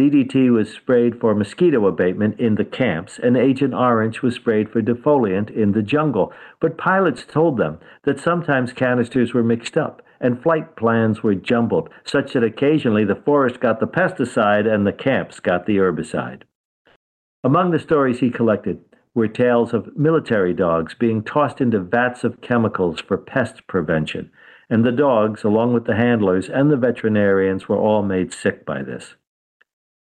DDT 0.00 0.50
was 0.50 0.72
sprayed 0.72 1.20
for 1.20 1.34
mosquito 1.34 1.86
abatement 1.86 2.40
in 2.40 2.54
the 2.54 2.64
camps, 2.64 3.20
and 3.22 3.36
Agent 3.36 3.74
Orange 3.74 4.22
was 4.22 4.34
sprayed 4.34 4.70
for 4.70 4.80
defoliant 4.80 5.50
in 5.50 5.72
the 5.72 5.82
jungle. 5.82 6.32
But 6.58 6.78
pilots 6.78 7.26
told 7.26 7.58
them 7.58 7.78
that 8.04 8.18
sometimes 8.18 8.72
canisters 8.72 9.34
were 9.34 9.42
mixed 9.42 9.76
up 9.76 10.00
and 10.18 10.42
flight 10.42 10.74
plans 10.74 11.22
were 11.22 11.34
jumbled, 11.34 11.90
such 12.02 12.32
that 12.32 12.42
occasionally 12.42 13.04
the 13.04 13.22
forest 13.26 13.60
got 13.60 13.78
the 13.78 13.86
pesticide 13.86 14.66
and 14.66 14.86
the 14.86 14.92
camps 14.92 15.38
got 15.38 15.66
the 15.66 15.76
herbicide. 15.76 16.44
Among 17.44 17.70
the 17.70 17.78
stories 17.78 18.20
he 18.20 18.30
collected 18.30 18.80
were 19.14 19.28
tales 19.28 19.74
of 19.74 19.94
military 19.98 20.54
dogs 20.54 20.94
being 20.94 21.22
tossed 21.22 21.60
into 21.60 21.78
vats 21.78 22.24
of 22.24 22.40
chemicals 22.40 23.02
for 23.02 23.18
pest 23.18 23.66
prevention, 23.66 24.30
and 24.70 24.82
the 24.82 24.92
dogs, 24.92 25.44
along 25.44 25.74
with 25.74 25.84
the 25.84 25.96
handlers 25.96 26.48
and 26.48 26.70
the 26.70 26.76
veterinarians, 26.78 27.68
were 27.68 27.78
all 27.78 28.02
made 28.02 28.32
sick 28.32 28.64
by 28.64 28.82
this. 28.82 29.14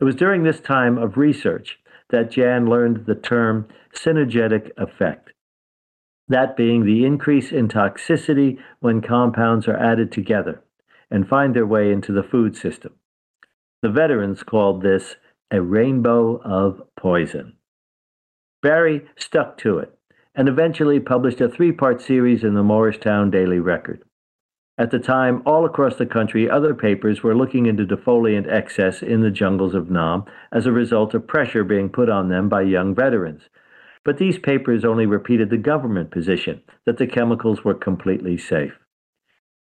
It 0.02 0.04
was 0.04 0.16
during 0.16 0.42
this 0.42 0.60
time 0.60 0.98
of 0.98 1.16
research 1.16 1.78
that 2.10 2.32
Jan 2.32 2.66
learned 2.66 3.06
the 3.06 3.14
term 3.14 3.68
synergetic 3.94 4.72
effect, 4.76 5.30
that 6.28 6.58
being 6.58 6.84
the 6.86 7.06
increase 7.06 7.52
in 7.52 7.68
toxicity 7.68 8.58
when 8.80 9.02
compounds 9.02 9.68
are 9.68 9.78
added 9.78 10.12
together 10.12 10.64
and 11.12 11.30
find 11.30 11.56
their 11.56 11.68
way 11.68 11.92
into 11.92 12.12
the 12.12 12.24
food 12.24 12.58
system. 12.58 12.94
The 13.84 13.92
veterans 13.92 14.42
called 14.42 14.82
this 14.82 15.18
a 15.52 15.62
rainbow 15.62 16.42
of 16.44 16.82
poison. 17.00 17.58
Barry 18.64 19.06
stuck 19.18 19.58
to 19.60 19.78
it 19.78 19.94
and 20.34 20.50
eventually 20.50 21.00
published 21.00 21.42
a 21.42 21.50
three 21.50 21.72
part 21.72 22.02
series 22.02 22.44
in 22.44 22.56
the 22.56 22.64
Morristown 22.64 23.30
Daily 23.30 23.60
Record. 23.60 24.04
At 24.82 24.90
the 24.90 24.98
time, 24.98 25.44
all 25.46 25.64
across 25.64 25.98
the 25.98 26.08
country, 26.08 26.50
other 26.50 26.74
papers 26.74 27.22
were 27.22 27.36
looking 27.36 27.68
into 27.68 27.86
defoliant 27.86 28.52
excess 28.52 29.04
in 29.04 29.22
the 29.22 29.30
jungles 29.30 29.76
of 29.76 29.92
Nam 29.92 30.26
as 30.52 30.66
a 30.66 30.72
result 30.72 31.14
of 31.14 31.28
pressure 31.28 31.64
being 31.64 31.88
put 31.88 32.10
on 32.10 32.30
them 32.30 32.50
by 32.50 32.64
young 32.64 32.96
veterans. 32.96 33.44
But 34.04 34.18
these 34.18 34.40
papers 34.40 34.84
only 34.84 35.06
repeated 35.06 35.52
the 35.52 35.58
government 35.58 36.10
position 36.10 36.64
that 36.88 36.98
the 36.98 37.06
chemicals 37.06 37.64
were 37.64 37.76
completely 37.76 38.40
safe. 38.40 38.80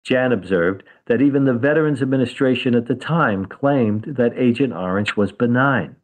Jan 0.03 0.31
observed 0.31 0.83
that 1.07 1.23
even 1.23 1.45
the 1.45 1.55
Veterans 1.55 2.03
Administration 2.03 2.75
at 2.75 2.85
the 2.85 2.93
time 2.93 3.47
claimed 3.47 4.13
that 4.15 4.37
Agent 4.37 4.73
Orange 4.73 5.17
was 5.17 5.31
benign. 5.31 5.95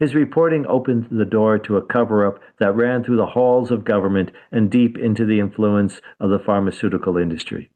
His 0.00 0.16
reporting 0.16 0.66
opened 0.66 1.06
the 1.08 1.24
door 1.24 1.56
to 1.60 1.76
a 1.76 1.86
cover 1.86 2.26
up 2.26 2.40
that 2.58 2.74
ran 2.74 3.04
through 3.04 3.18
the 3.18 3.26
halls 3.26 3.70
of 3.70 3.84
government 3.84 4.32
and 4.50 4.72
deep 4.72 4.98
into 4.98 5.24
the 5.24 5.38
influence 5.38 6.00
of 6.18 6.30
the 6.30 6.40
pharmaceutical 6.40 7.16
industry. 7.16 7.70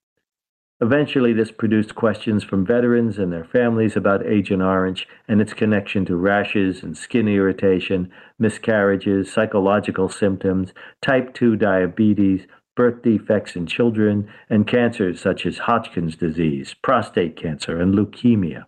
Eventually, 0.83 1.33
this 1.33 1.53
produced 1.53 1.95
questions 1.95 2.43
from 2.43 2.67
veterans 2.67 3.17
and 3.17 3.33
their 3.33 3.45
families 3.45 3.95
about 3.95 4.27
Agent 4.27 4.61
Orange 4.61 5.07
and 5.29 5.41
its 5.41 5.55
connection 5.55 6.05
to 6.07 6.17
rashes 6.17 6.83
and 6.83 6.99
skin 6.99 7.29
irritation, 7.29 8.11
miscarriages, 8.41 9.33
psychological 9.33 10.09
symptoms, 10.09 10.73
type 11.01 11.35
2 11.35 11.55
diabetes, 11.55 12.49
birth 12.75 13.01
defects 13.01 13.55
in 13.55 13.65
children, 13.65 14.29
and 14.51 14.67
cancers 14.67 15.21
such 15.21 15.47
as 15.47 15.59
Hodgkin's 15.59 16.17
disease, 16.17 16.75
prostate 16.83 17.37
cancer, 17.37 17.81
and 17.81 17.95
leukemia. 17.95 18.65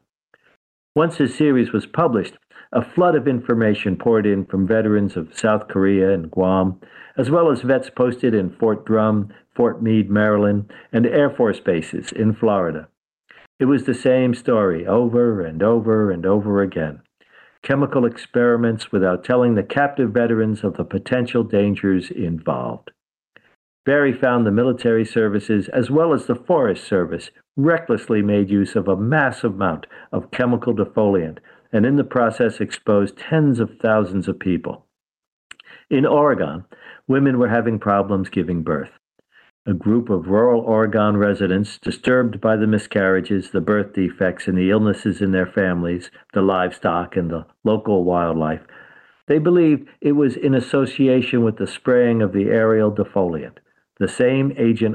Once 0.94 1.16
his 1.16 1.34
series 1.34 1.72
was 1.72 1.84
published, 1.84 2.34
a 2.74 2.84
flood 2.84 3.14
of 3.14 3.28
information 3.28 3.96
poured 3.96 4.26
in 4.26 4.44
from 4.44 4.66
veterans 4.66 5.16
of 5.16 5.38
South 5.38 5.68
Korea 5.68 6.12
and 6.12 6.28
Guam, 6.30 6.80
as 7.16 7.30
well 7.30 7.50
as 7.50 7.62
vets 7.62 7.88
posted 7.88 8.34
in 8.34 8.50
Fort 8.50 8.84
Drum, 8.84 9.32
Fort 9.54 9.80
Meade, 9.80 10.10
Maryland, 10.10 10.72
and 10.92 11.06
Air 11.06 11.30
Force 11.30 11.60
bases 11.60 12.10
in 12.10 12.34
Florida. 12.34 12.88
It 13.60 13.66
was 13.66 13.84
the 13.84 13.94
same 13.94 14.34
story 14.34 14.84
over 14.84 15.40
and 15.40 15.62
over 15.62 16.10
and 16.10 16.26
over 16.26 16.60
again. 16.60 17.00
Chemical 17.62 18.04
experiments 18.04 18.90
without 18.90 19.24
telling 19.24 19.54
the 19.54 19.62
captive 19.62 20.10
veterans 20.10 20.64
of 20.64 20.76
the 20.76 20.84
potential 20.84 21.44
dangers 21.44 22.10
involved. 22.10 22.90
Barry 23.86 24.12
found 24.12 24.44
the 24.44 24.50
military 24.50 25.04
services 25.04 25.68
as 25.68 25.90
well 25.90 26.12
as 26.12 26.26
the 26.26 26.34
Forest 26.34 26.84
Service 26.88 27.30
recklessly 27.56 28.22
made 28.22 28.50
use 28.50 28.74
of 28.74 28.88
a 28.88 28.96
massive 28.96 29.54
amount 29.54 29.86
of 30.10 30.30
chemical 30.32 30.74
defoliant 30.74 31.38
and 31.74 31.84
in 31.84 31.96
the 31.96 32.04
process 32.04 32.60
exposed 32.60 33.18
tens 33.18 33.58
of 33.58 33.78
thousands 33.82 34.28
of 34.28 34.38
people. 34.38 34.86
In 35.90 36.06
Oregon, 36.06 36.64
women 37.08 37.36
were 37.36 37.48
having 37.48 37.80
problems 37.80 38.30
giving 38.30 38.62
birth. 38.62 38.92
A 39.66 39.74
group 39.74 40.08
of 40.08 40.28
rural 40.28 40.60
Oregon 40.60 41.16
residents, 41.16 41.78
disturbed 41.78 42.40
by 42.40 42.56
the 42.56 42.68
miscarriages, 42.68 43.50
the 43.50 43.60
birth 43.60 43.92
defects, 43.92 44.46
and 44.46 44.56
the 44.56 44.70
illnesses 44.70 45.20
in 45.20 45.32
their 45.32 45.46
families, 45.46 46.12
the 46.32 46.42
livestock, 46.42 47.16
and 47.16 47.28
the 47.28 47.44
local 47.64 48.04
wildlife, 48.04 48.62
they 49.26 49.38
believed 49.38 49.88
it 50.00 50.12
was 50.12 50.36
in 50.36 50.54
association 50.54 51.42
with 51.42 51.56
the 51.56 51.66
spraying 51.66 52.22
of 52.22 52.32
the 52.32 52.50
aerial 52.50 52.92
defoliant, 52.92 53.56
the 53.98 54.06
same 54.06 54.52
Agent 54.56 54.94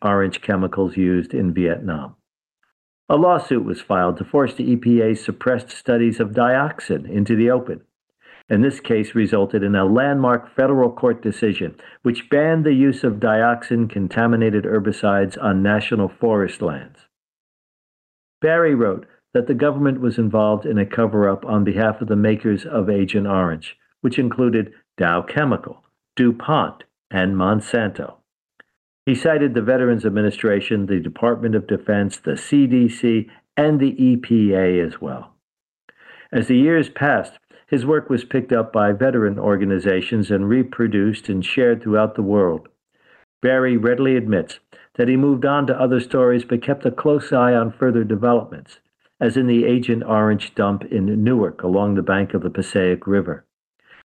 Orange, 0.00 0.40
chemicals 0.40 0.96
used 0.96 1.34
in 1.34 1.52
Vietnam. 1.52 2.16
A 3.08 3.16
lawsuit 3.16 3.64
was 3.64 3.82
filed 3.82 4.16
to 4.16 4.24
force 4.24 4.54
the 4.54 4.76
EPA's 4.76 5.22
suppressed 5.22 5.70
studies 5.70 6.20
of 6.20 6.30
dioxin 6.30 7.08
into 7.08 7.36
the 7.36 7.50
open. 7.50 7.82
And 8.48 8.64
this 8.64 8.80
case 8.80 9.14
resulted 9.14 9.62
in 9.62 9.74
a 9.74 9.84
landmark 9.84 10.54
federal 10.54 10.90
court 10.90 11.22
decision 11.22 11.76
which 12.02 12.28
banned 12.30 12.64
the 12.64 12.74
use 12.74 13.04
of 13.04 13.20
dioxin 13.20 13.88
contaminated 13.90 14.64
herbicides 14.64 15.42
on 15.42 15.62
national 15.62 16.08
forest 16.08 16.62
lands. 16.62 16.98
Barry 18.40 18.74
wrote 18.74 19.06
that 19.32 19.46
the 19.46 19.54
government 19.54 20.00
was 20.00 20.18
involved 20.18 20.64
in 20.64 20.78
a 20.78 20.86
cover 20.86 21.28
up 21.28 21.44
on 21.44 21.64
behalf 21.64 22.00
of 22.00 22.08
the 22.08 22.16
makers 22.16 22.64
of 22.64 22.88
Agent 22.88 23.26
Orange, 23.26 23.76
which 24.00 24.18
included 24.18 24.72
Dow 24.96 25.22
Chemical, 25.22 25.82
DuPont, 26.16 26.84
and 27.10 27.34
Monsanto. 27.34 28.16
He 29.06 29.14
cited 29.14 29.52
the 29.52 29.62
Veterans 29.62 30.06
Administration, 30.06 30.86
the 30.86 30.98
Department 30.98 31.54
of 31.54 31.66
Defense, 31.66 32.16
the 32.16 32.32
CDC, 32.32 33.28
and 33.56 33.78
the 33.78 33.92
EPA 33.92 34.84
as 34.84 35.00
well. 35.00 35.34
As 36.32 36.48
the 36.48 36.56
years 36.56 36.88
passed, 36.88 37.38
his 37.66 37.84
work 37.84 38.08
was 38.08 38.24
picked 38.24 38.52
up 38.52 38.72
by 38.72 38.92
veteran 38.92 39.38
organizations 39.38 40.30
and 40.30 40.48
reproduced 40.48 41.28
and 41.28 41.44
shared 41.44 41.82
throughout 41.82 42.14
the 42.14 42.22
world. 42.22 42.68
Barry 43.42 43.76
readily 43.76 44.16
admits 44.16 44.58
that 44.94 45.08
he 45.08 45.16
moved 45.16 45.44
on 45.44 45.66
to 45.66 45.78
other 45.78 46.00
stories 46.00 46.44
but 46.44 46.62
kept 46.62 46.86
a 46.86 46.90
close 46.90 47.32
eye 47.32 47.52
on 47.52 47.72
further 47.72 48.04
developments, 48.04 48.78
as 49.20 49.36
in 49.36 49.46
the 49.46 49.64
Agent 49.64 50.02
Orange 50.02 50.54
dump 50.54 50.84
in 50.84 51.22
Newark 51.22 51.62
along 51.62 51.94
the 51.94 52.02
bank 52.02 52.32
of 52.32 52.42
the 52.42 52.50
Passaic 52.50 53.06
River. 53.06 53.44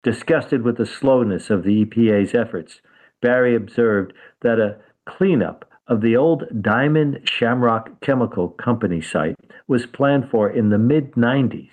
Disgusted 0.02 0.62
with 0.62 0.76
the 0.76 0.86
slowness 0.86 1.48
of 1.48 1.62
the 1.62 1.84
EPA's 1.84 2.34
efforts, 2.34 2.82
Barry 3.22 3.54
observed 3.54 4.12
that 4.42 4.58
a 4.58 4.76
cleanup 5.06 5.64
of 5.88 6.00
the 6.00 6.16
old 6.16 6.44
Diamond 6.60 7.20
Shamrock 7.24 8.00
Chemical 8.00 8.48
Company 8.50 9.00
site 9.00 9.36
was 9.66 9.86
planned 9.86 10.28
for 10.30 10.50
in 10.50 10.68
the 10.68 10.78
mid 10.78 11.12
90s, 11.12 11.70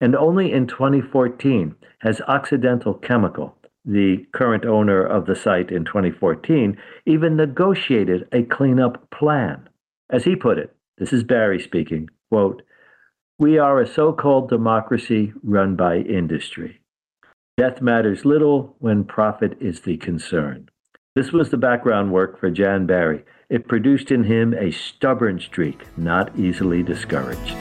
and 0.00 0.16
only 0.16 0.52
in 0.52 0.66
2014 0.66 1.74
has 2.00 2.20
Occidental 2.22 2.94
Chemical, 2.94 3.56
the 3.84 4.26
current 4.32 4.64
owner 4.64 5.04
of 5.04 5.26
the 5.26 5.36
site 5.36 5.70
in 5.70 5.84
2014, 5.84 6.76
even 7.06 7.36
negotiated 7.36 8.26
a 8.32 8.42
cleanup 8.42 9.10
plan. 9.10 9.68
As 10.10 10.24
he 10.24 10.34
put 10.34 10.58
it, 10.58 10.74
this 10.98 11.12
is 11.12 11.24
Barry 11.24 11.60
speaking, 11.60 12.08
quote, 12.30 12.62
we 13.38 13.58
are 13.58 13.80
a 13.80 13.86
so 13.86 14.12
called 14.12 14.48
democracy 14.48 15.32
run 15.42 15.76
by 15.76 15.98
industry. 15.98 16.80
Death 17.58 17.82
matters 17.82 18.24
little 18.24 18.76
when 18.78 19.04
profit 19.04 19.58
is 19.60 19.80
the 19.80 19.98
concern. 19.98 20.70
This 21.16 21.32
was 21.32 21.48
the 21.48 21.56
background 21.56 22.12
work 22.12 22.38
for 22.38 22.50
Jan 22.50 22.84
Barry. 22.84 23.24
It 23.48 23.66
produced 23.66 24.10
in 24.10 24.24
him 24.24 24.52
a 24.52 24.70
stubborn 24.70 25.40
streak, 25.40 25.84
not 25.96 26.38
easily 26.38 26.82
discouraged. 26.82 27.56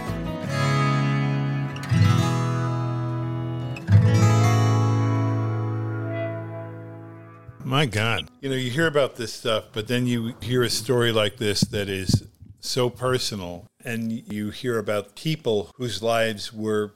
My 7.64 7.86
God. 7.86 8.30
You 8.42 8.50
know, 8.50 8.58
you 8.58 8.72
hear 8.72 8.88
about 8.88 9.16
this 9.16 9.32
stuff, 9.32 9.68
but 9.72 9.88
then 9.88 10.06
you 10.06 10.36
hear 10.42 10.62
a 10.62 10.70
story 10.70 11.14
like 11.14 11.38
this 11.38 11.62
that 11.62 11.88
is 11.88 12.28
so 12.60 12.90
personal, 12.90 13.68
and 13.86 14.12
you 14.12 14.50
hear 14.50 14.78
about 14.78 15.16
people 15.16 15.72
whose 15.78 16.04
lives 16.04 16.52
were 16.52 16.94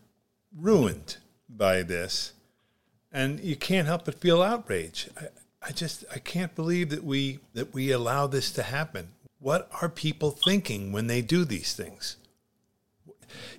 ruined 0.53 1.15
by 1.47 1.83
this, 1.83 2.33
and 3.13 3.39
you 3.39 3.55
can't 3.55 3.87
help 3.87 4.03
but 4.03 4.15
feel 4.15 4.41
outrage. 4.41 5.07
I 5.61 5.71
just 5.71 6.05
I 6.13 6.19
can't 6.19 6.55
believe 6.55 6.89
that 6.89 7.03
we 7.03 7.39
that 7.53 7.73
we 7.73 7.91
allow 7.91 8.27
this 8.27 8.51
to 8.53 8.63
happen. 8.63 9.09
What 9.39 9.69
are 9.81 9.89
people 9.89 10.31
thinking 10.31 10.91
when 10.91 11.07
they 11.07 11.21
do 11.21 11.45
these 11.45 11.73
things? 11.73 12.17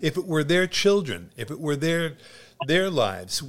If 0.01 0.17
it 0.17 0.27
were 0.27 0.45
their 0.45 0.67
children, 0.67 1.31
if 1.37 1.51
it 1.51 1.61
were 1.61 1.77
their 1.77 2.17
their 2.67 2.91
lives, 2.91 3.43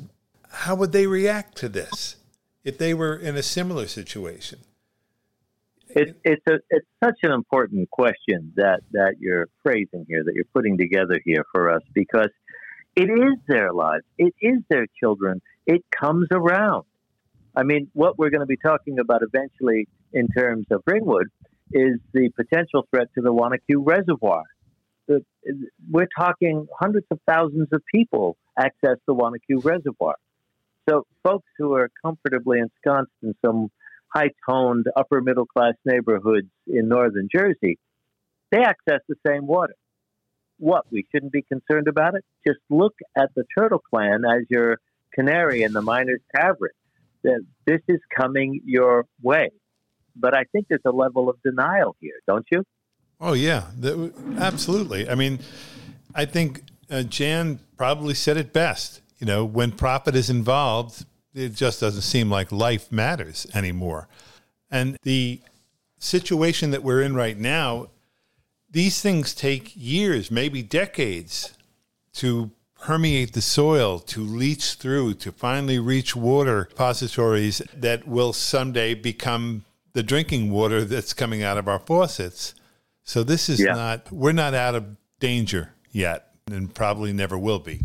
how 0.50 0.76
would 0.76 0.92
they 0.92 1.08
react 1.08 1.58
to 1.58 1.70
this 1.70 2.18
if 2.64 2.78
they 2.78 2.94
were 2.94 3.16
in 3.16 3.36
a 3.36 3.44
similar 3.44 3.88
situation? 3.88 4.60
It, 5.90 6.18
it's 6.24 6.44
a 6.48 6.60
it's 6.70 6.88
such 7.04 7.20
an 7.24 7.32
important 7.32 7.90
question 7.90 8.54
that 8.56 8.82
that 8.92 9.16
you're 9.20 9.48
phrasing 9.64 10.06
here, 10.08 10.24
that 10.24 10.34
you're 10.36 10.46
putting 10.54 10.78
together 10.78 11.20
here 11.26 11.46
for 11.52 11.70
us, 11.70 11.82
because 11.94 12.30
it 12.96 13.10
is 13.10 13.34
their 13.48 13.74
lives, 13.74 14.04
it 14.18 14.34
is 14.42 14.60
their 14.70 14.88
children. 15.00 15.42
It 15.66 15.84
comes 15.92 16.28
around. 16.32 16.86
I 17.56 17.64
mean, 17.64 17.90
what 17.94 18.18
we're 18.18 18.30
going 18.30 18.42
to 18.42 18.46
be 18.46 18.58
talking 18.58 19.00
about 19.00 19.22
eventually 19.24 19.88
in 20.14 20.28
terms 20.30 20.68
of 20.72 20.84
Ringwood 20.86 21.28
is 21.72 22.00
the 22.14 22.30
potential 22.36 22.88
threat 22.90 23.08
to 23.16 23.22
the 23.22 23.34
Wanaque 23.34 23.76
Reservoir. 23.78 24.44
We're 25.90 26.08
talking 26.18 26.68
hundreds 26.80 27.08
of 27.12 27.20
thousands 27.28 27.68
of 27.74 27.82
people 27.94 28.38
access 28.58 28.98
the 29.06 29.14
Wanaque 29.14 29.64
Reservoir. 29.64 30.16
So, 30.90 31.06
folks 31.24 31.48
who 31.58 31.74
are 31.74 31.90
comfortably 32.04 32.60
ensconced 32.60 33.12
in 33.22 33.36
some 33.46 33.70
high 34.08 34.32
toned, 34.50 34.88
upper 34.96 35.22
middle 35.22 35.46
class 35.46 35.74
neighborhoods 35.86 36.48
in 36.68 36.88
northern 36.88 37.28
Jersey, 37.34 37.78
they 38.52 38.60
access 38.60 39.00
the 39.08 39.16
same 39.28 39.48
water. 39.48 39.76
What? 40.58 40.86
We 40.92 41.06
shouldn't 41.12 41.32
be 41.32 41.42
concerned 41.44 41.88
about 41.88 42.16
it? 42.16 42.24
Just 42.48 42.60
look 42.70 42.94
at 43.18 43.30
the 43.36 43.44
Turtle 43.58 43.80
Clan 43.80 44.24
as 44.26 44.44
your 44.50 44.80
canary 45.14 45.64
in 45.64 45.74
the 45.74 45.82
miner's 45.82 46.22
tavern 46.36 46.72
that 47.24 47.42
this 47.66 47.82
is 47.88 48.00
coming 48.16 48.62
your 48.66 49.06
way. 49.22 49.50
But 50.16 50.36
I 50.36 50.44
think 50.52 50.68
there's 50.70 50.82
a 50.86 50.92
level 50.92 51.30
of 51.30 51.42
denial 51.44 51.96
here, 52.00 52.20
don't 52.28 52.46
you? 52.52 52.64
Oh 53.20 53.34
yeah, 53.34 53.66
the, 53.78 54.12
absolutely. 54.40 55.08
I 55.08 55.16
mean, 55.16 55.40
I 56.16 56.26
think 56.26 56.64
uh, 56.90 57.04
Jan 57.04 57.60
probably 57.78 58.14
said 58.14 58.38
it 58.38 58.52
best. 58.52 59.02
You 59.20 59.28
know, 59.28 59.46
when 59.46 59.72
profit 59.72 60.16
is 60.16 60.30
involved, 60.30 61.06
it 61.34 61.54
just 61.54 61.80
doesn't 61.80 62.02
seem 62.02 62.30
like 62.30 62.52
life 62.52 62.92
matters 62.92 63.48
anymore. 63.54 64.08
And 64.70 64.98
the 65.04 65.40
situation 66.00 66.72
that 66.72 66.84
we're 66.84 67.02
in 67.02 67.16
right 67.16 67.38
now, 67.38 67.88
these 68.70 69.02
things 69.02 69.34
take 69.34 69.74
years, 69.76 70.32
maybe 70.32 70.64
decades 70.64 71.54
to 72.14 72.52
permeate 72.82 73.34
the 73.34 73.42
soil, 73.42 74.00
to 74.00 74.22
leach 74.22 74.74
through, 74.74 75.14
to 75.14 75.32
finally 75.32 75.80
reach 75.80 76.16
water 76.16 76.68
repositories 76.70 77.62
that 77.74 78.08
will 78.08 78.34
someday 78.34 78.94
become 78.96 79.64
the 79.94 80.02
drinking 80.02 80.52
water 80.52 80.84
that's 80.84 81.14
coming 81.14 81.44
out 81.44 81.58
of 81.58 81.68
our 81.68 81.80
faucets. 81.80 82.56
So 83.04 83.24
this 83.24 83.50
is 83.50 83.60
yeah. 83.60 83.74
not, 83.74 84.12
we're 84.12 84.32
not 84.32 84.54
out 84.54 84.76
of 84.76 84.98
danger 85.20 85.74
yet 85.92 86.32
and 86.50 86.74
probably 86.74 87.14
never 87.14 87.38
will 87.38 87.60
be. 87.60 87.82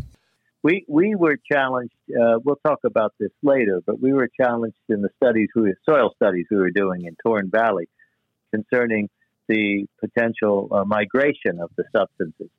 We, 0.63 0.83
we 0.87 1.15
were 1.15 1.37
challenged, 1.49 1.93
uh, 2.09 2.39
we'll 2.43 2.59
talk 2.65 2.79
about 2.83 3.13
this 3.19 3.31
later, 3.43 3.81
but 3.85 4.01
we 4.01 4.13
were 4.13 4.29
challenged 4.41 4.77
in 4.89 5.01
the 5.01 5.09
studies, 5.21 5.49
we, 5.55 5.73
soil 5.87 6.11
studies 6.15 6.47
we 6.49 6.57
were 6.57 6.71
doing 6.71 7.05
in 7.05 7.15
Torne 7.23 7.51
Valley 7.51 7.87
concerning 8.51 9.09
the 9.47 9.85
potential 9.99 10.67
uh, 10.71 10.83
migration 10.83 11.59
of 11.61 11.69
the 11.77 11.83
substances. 11.95 12.49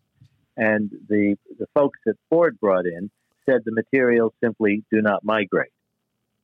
And 0.58 0.90
the, 1.08 1.36
the 1.56 1.66
folks 1.72 2.00
that 2.04 2.16
Ford 2.28 2.58
brought 2.60 2.84
in 2.84 3.10
said 3.48 3.60
the 3.64 3.72
materials 3.72 4.32
simply 4.42 4.82
do 4.90 5.00
not 5.00 5.24
migrate. 5.24 5.70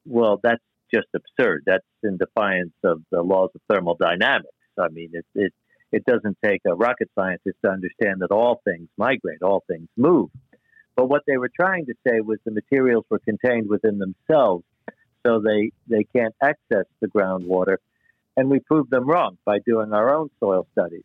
Well, 0.07 0.39
that's 0.41 0.63
just 0.95 1.09
absurd. 1.15 1.65
That's 1.67 1.85
in 2.05 2.17
defiance 2.17 2.73
of 2.85 3.03
the 3.11 3.23
laws 3.23 3.51
of 3.57 3.61
thermodynamics. 3.69 4.49
I 4.79 4.89
mean, 4.89 5.11
it, 5.13 5.27
it, 5.35 5.53
it 5.91 6.05
doesn't 6.05 6.39
take 6.45 6.61
a 6.65 6.77
rocket 6.77 7.11
scientist 7.19 7.57
to 7.65 7.71
understand 7.71 8.21
that 8.21 8.31
all 8.31 8.61
things 8.65 8.89
migrate, 8.97 9.43
all 9.43 9.65
things 9.67 9.89
move. 9.97 10.31
But 10.95 11.09
what 11.09 11.23
they 11.27 11.37
were 11.37 11.51
trying 11.61 11.87
to 11.87 11.95
say 12.07 12.21
was 12.21 12.39
the 12.45 12.53
materials 12.53 13.05
were 13.11 13.19
contained 13.19 13.69
within 13.69 13.99
themselves, 13.99 14.65
so 15.27 15.41
they, 15.41 15.73
they 15.89 16.05
can't 16.15 16.35
access 16.41 16.85
the 17.01 17.09
groundwater. 17.09 17.79
And 18.37 18.49
we 18.49 18.61
proved 18.61 18.91
them 18.91 19.09
wrong 19.09 19.39
by 19.45 19.59
doing 19.67 19.93
our 19.93 20.15
own 20.15 20.31
soil 20.39 20.69
studies. 20.73 21.05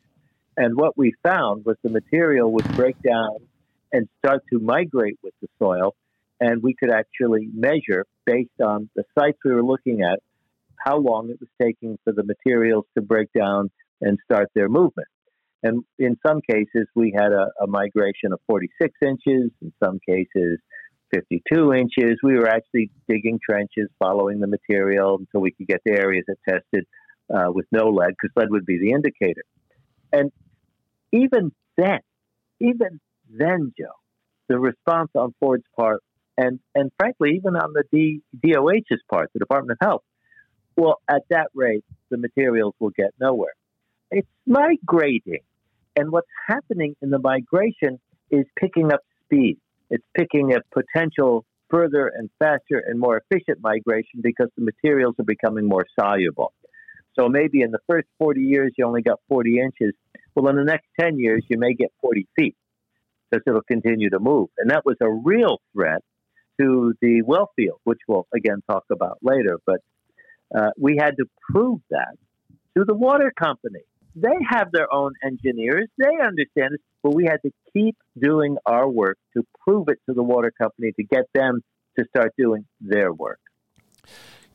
And 0.60 0.76
what 0.76 0.98
we 0.98 1.14
found 1.24 1.64
was 1.64 1.78
the 1.84 1.90
material 1.90 2.52
would 2.52 2.68
break 2.76 3.02
down 3.02 3.38
and 3.94 4.10
start 4.18 4.44
to 4.52 4.60
migrate 4.60 5.18
with 5.24 5.34
the 5.42 5.48
soil. 5.58 5.96
And 6.42 6.62
we 6.62 6.76
could 6.78 6.92
actually 6.92 7.48
measure, 7.54 8.06
based 8.26 8.60
on 8.62 8.90
the 8.94 9.06
sites 9.18 9.38
we 9.46 9.54
were 9.54 9.64
looking 9.64 10.02
at, 10.02 10.20
how 10.78 10.98
long 10.98 11.30
it 11.30 11.40
was 11.40 11.48
taking 11.62 11.98
for 12.04 12.12
the 12.12 12.24
materials 12.26 12.84
to 12.98 13.02
break 13.02 13.30
down 13.32 13.72
and 14.02 14.18
start 14.26 14.50
their 14.54 14.68
movement. 14.68 15.08
And 15.64 15.86
in 15.98 16.18
some 16.28 16.42
cases, 16.42 16.88
we 16.94 17.14
had 17.18 17.32
a, 17.32 17.52
a 17.64 17.68
migration 17.68 18.34
of 18.34 18.42
46 18.48 18.94
inches, 19.02 19.52
in 19.62 19.72
some 19.82 20.00
cases, 20.06 20.60
52 21.14 21.74
inches. 21.74 22.18
We 22.22 22.36
were 22.36 22.50
actually 22.50 22.92
digging 23.08 23.40
trenches, 23.42 23.88
following 23.98 24.42
the 24.42 24.48
material 24.48 25.20
until 25.20 25.40
we 25.40 25.52
could 25.52 25.68
get 25.68 25.80
to 25.88 25.94
areas 25.94 26.26
that 26.28 26.38
tested 26.48 26.86
uh, 27.34 27.50
with 27.50 27.66
no 27.72 27.88
lead, 27.88 28.10
because 28.10 28.34
lead 28.36 28.50
would 28.50 28.66
be 28.66 28.78
the 28.78 28.92
indicator. 28.92 29.44
And 30.12 30.32
even 31.12 31.52
then, 31.78 32.00
even 32.60 33.00
then, 33.30 33.74
Joe, 33.78 33.86
the 34.48 34.60
response 34.60 35.12
on 35.16 35.34
Ford's 35.40 35.64
part, 35.76 36.02
and, 36.38 36.60
and 36.74 36.92
frankly, 36.98 37.36
even 37.36 37.56
on 37.56 37.74
the 37.74 37.84
D, 37.92 38.22
DOH's 38.42 39.02
part, 39.10 39.30
the 39.34 39.40
Department 39.40 39.78
of 39.82 39.86
Health, 39.86 40.04
well, 40.76 41.02
at 41.10 41.24
that 41.30 41.48
rate, 41.54 41.84
the 42.10 42.18
materials 42.18 42.74
will 42.80 42.92
get 42.92 43.14
nowhere. 43.20 43.54
It's 44.12 44.28
migrating. 44.48 45.42
And 45.96 46.12
what's 46.12 46.30
happening 46.48 46.96
in 47.02 47.10
the 47.10 47.20
migration 47.20 48.00
is 48.32 48.46
picking 48.58 48.92
up 48.94 49.02
speed. 49.26 49.58
It's 49.90 50.06
picking 50.16 50.54
a 50.54 50.60
potential 50.72 51.46
further 51.70 52.08
and 52.08 52.30
faster 52.40 52.82
and 52.86 53.00
more 53.00 53.22
efficient 53.30 53.60
migration 53.62 54.22
because 54.22 54.50
the 54.58 54.64
materials 54.64 55.16
are 55.20 55.26
becoming 55.26 55.66
more 55.66 55.86
soluble. 56.00 56.54
So 57.20 57.28
maybe 57.28 57.62
in 57.62 57.72
the 57.72 57.80
first 57.88 58.08
40 58.18 58.40
years, 58.42 58.72
you 58.78 58.86
only 58.86 59.02
got 59.02 59.20
40 59.28 59.60
inches. 59.60 59.94
Well, 60.36 60.48
in 60.48 60.56
the 60.56 60.64
next 60.64 60.88
10 61.00 61.20
years, 61.20 61.44
you 61.50 61.60
may 61.60 61.74
get 61.74 61.92
40 62.02 62.28
feet 62.38 62.56
because 63.30 63.44
it'll 63.46 63.62
continue 63.62 64.10
to 64.12 64.20
move. 64.20 64.50
And 64.58 64.72
that 64.72 64.86
was 64.86 64.96
a 65.02 65.10
real 65.10 65.60
threat 65.74 66.02
to 66.60 66.94
the 67.02 67.22
well 67.24 67.50
field, 67.56 67.80
which 67.84 68.00
we'll 68.08 68.28
again 68.34 68.62
talk 68.70 68.86
about 68.92 69.18
later. 69.22 69.58
But 69.66 69.82
uh, 70.56 70.70
we 70.78 70.98
had 70.98 71.18
to 71.18 71.26
prove 71.52 71.82
that 71.90 72.16
to 72.78 72.86
the 72.86 72.94
water 72.94 73.34
company. 73.38 73.82
They 74.16 74.38
have 74.50 74.72
their 74.72 74.92
own 74.92 75.14
engineers, 75.24 75.88
they 75.98 76.06
understand 76.24 76.74
it, 76.74 76.82
but 77.04 77.14
we 77.14 77.26
had 77.26 77.42
to 77.44 77.52
keep 77.74 77.96
doing 78.20 78.58
our 78.66 78.90
work 78.90 79.18
to 79.36 79.46
prove 79.66 79.88
it 79.90 80.00
to 80.08 80.14
the 80.14 80.24
water 80.24 80.52
company 80.52 80.92
to 80.94 81.04
get 81.04 81.26
them 81.34 81.62
to 81.98 82.06
start 82.10 82.34
doing 82.38 82.66
their 82.82 83.14
work. 83.14 83.40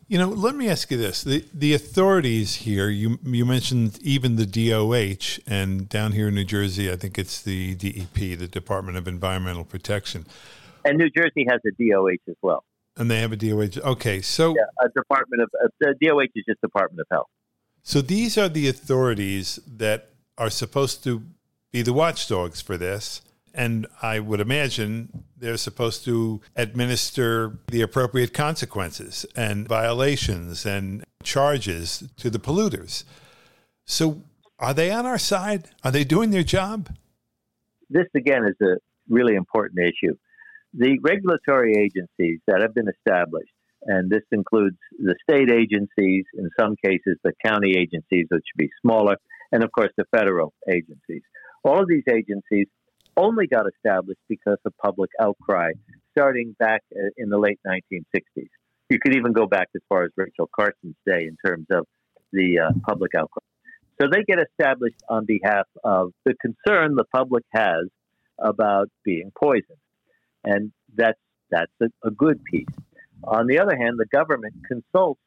You 0.06 0.18
know, 0.18 0.28
let 0.28 0.54
me 0.54 0.68
ask 0.68 0.90
you 0.90 0.98
this: 0.98 1.22
the 1.24 1.44
the 1.54 1.72
authorities 1.74 2.56
here. 2.56 2.88
You 2.88 3.18
you 3.24 3.46
mentioned 3.46 3.98
even 4.02 4.36
the 4.36 4.46
DOH, 4.46 5.40
and 5.46 5.88
down 5.88 6.12
here 6.12 6.28
in 6.28 6.34
New 6.34 6.44
Jersey, 6.44 6.92
I 6.92 6.96
think 6.96 7.18
it's 7.18 7.40
the 7.40 7.74
DEP, 7.74 8.38
the 8.38 8.46
Department 8.48 8.98
of 8.98 9.08
Environmental 9.08 9.64
Protection. 9.64 10.26
And 10.84 10.98
New 10.98 11.08
Jersey 11.08 11.46
has 11.48 11.60
a 11.66 11.70
DOH 11.82 12.30
as 12.30 12.36
well. 12.42 12.64
And 12.96 13.10
they 13.10 13.20
have 13.20 13.32
a 13.32 13.36
DOH. 13.36 13.80
Okay, 13.82 14.20
so 14.20 14.54
yeah, 14.54 14.64
a 14.84 14.88
Department 14.90 15.42
of 15.42 15.50
uh, 15.62 15.68
the 15.80 15.94
DOH 16.00 16.28
is 16.34 16.44
just 16.46 16.60
Department 16.60 17.00
of 17.00 17.06
Health. 17.10 17.28
So 17.82 18.00
these 18.00 18.36
are 18.36 18.48
the 18.48 18.68
authorities 18.68 19.58
that 19.66 20.10
are 20.36 20.50
supposed 20.50 21.02
to 21.04 21.22
be 21.72 21.82
the 21.82 21.92
watchdogs 21.92 22.60
for 22.60 22.76
this. 22.76 23.22
And 23.54 23.86
I 24.02 24.18
would 24.20 24.40
imagine 24.40 25.23
they're 25.44 25.58
supposed 25.58 26.04
to 26.06 26.40
administer 26.56 27.58
the 27.68 27.82
appropriate 27.82 28.32
consequences 28.32 29.26
and 29.36 29.68
violations 29.68 30.64
and 30.64 31.04
charges 31.22 32.08
to 32.16 32.30
the 32.30 32.38
polluters. 32.38 33.04
So, 33.84 34.22
are 34.58 34.72
they 34.72 34.90
on 34.90 35.04
our 35.04 35.18
side? 35.18 35.64
Are 35.84 35.90
they 35.90 36.04
doing 36.04 36.30
their 36.30 36.44
job? 36.44 36.88
This, 37.90 38.06
again, 38.16 38.44
is 38.44 38.56
a 38.66 38.76
really 39.08 39.34
important 39.34 39.80
issue. 39.80 40.14
The 40.72 40.98
regulatory 41.02 41.74
agencies 41.76 42.40
that 42.46 42.62
have 42.62 42.74
been 42.74 42.88
established, 42.88 43.52
and 43.82 44.10
this 44.10 44.22
includes 44.32 44.78
the 44.98 45.14
state 45.28 45.50
agencies, 45.50 46.24
in 46.38 46.48
some 46.58 46.74
cases, 46.82 47.18
the 47.22 47.32
county 47.44 47.74
agencies, 47.76 48.26
which 48.30 48.44
should 48.46 48.58
be 48.58 48.70
smaller, 48.80 49.16
and 49.52 49.62
of 49.62 49.70
course, 49.72 49.92
the 49.98 50.06
federal 50.10 50.54
agencies. 50.70 51.22
All 51.64 51.82
of 51.82 51.88
these 51.88 52.04
agencies 52.10 52.66
only 53.16 53.46
got 53.46 53.66
established 53.66 54.20
because 54.28 54.58
of 54.64 54.72
public 54.82 55.10
outcry 55.20 55.72
starting 56.12 56.54
back 56.58 56.82
uh, 56.94 57.08
in 57.16 57.28
the 57.28 57.38
late 57.38 57.58
1960s. 57.66 58.48
You 58.88 58.98
could 58.98 59.16
even 59.16 59.32
go 59.32 59.46
back 59.46 59.68
as 59.74 59.82
far 59.88 60.04
as 60.04 60.10
Rachel 60.16 60.48
Carson's 60.54 60.96
day 61.06 61.26
in 61.26 61.36
terms 61.44 61.66
of 61.72 61.86
the 62.32 62.60
uh, 62.60 62.70
public 62.86 63.12
outcry. 63.16 63.42
So 64.00 64.08
they 64.10 64.22
get 64.24 64.38
established 64.40 65.00
on 65.08 65.24
behalf 65.24 65.66
of 65.82 66.12
the 66.24 66.34
concern 66.34 66.96
the 66.96 67.04
public 67.14 67.44
has 67.52 67.86
about 68.38 68.88
being 69.04 69.30
poisoned. 69.40 69.78
And 70.42 70.72
that's, 70.94 71.18
that's 71.50 71.72
a, 71.80 71.86
a 72.06 72.10
good 72.10 72.42
piece. 72.44 72.66
On 73.22 73.46
the 73.46 73.60
other 73.60 73.76
hand, 73.76 73.98
the 73.98 74.06
government 74.06 74.54
consults 74.66 75.20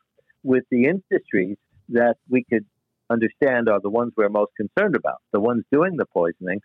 with 0.44 0.64
the 0.70 0.86
industries 0.86 1.58
that 1.90 2.18
we 2.30 2.44
could 2.44 2.66
understand 3.10 3.70
are 3.70 3.80
the 3.80 3.90
ones 3.90 4.14
we're 4.16 4.30
most 4.30 4.52
concerned 4.56 4.96
about, 4.96 5.22
the 5.32 5.40
ones 5.40 5.64
doing 5.72 5.96
the 5.96 6.06
poisoning, 6.06 6.62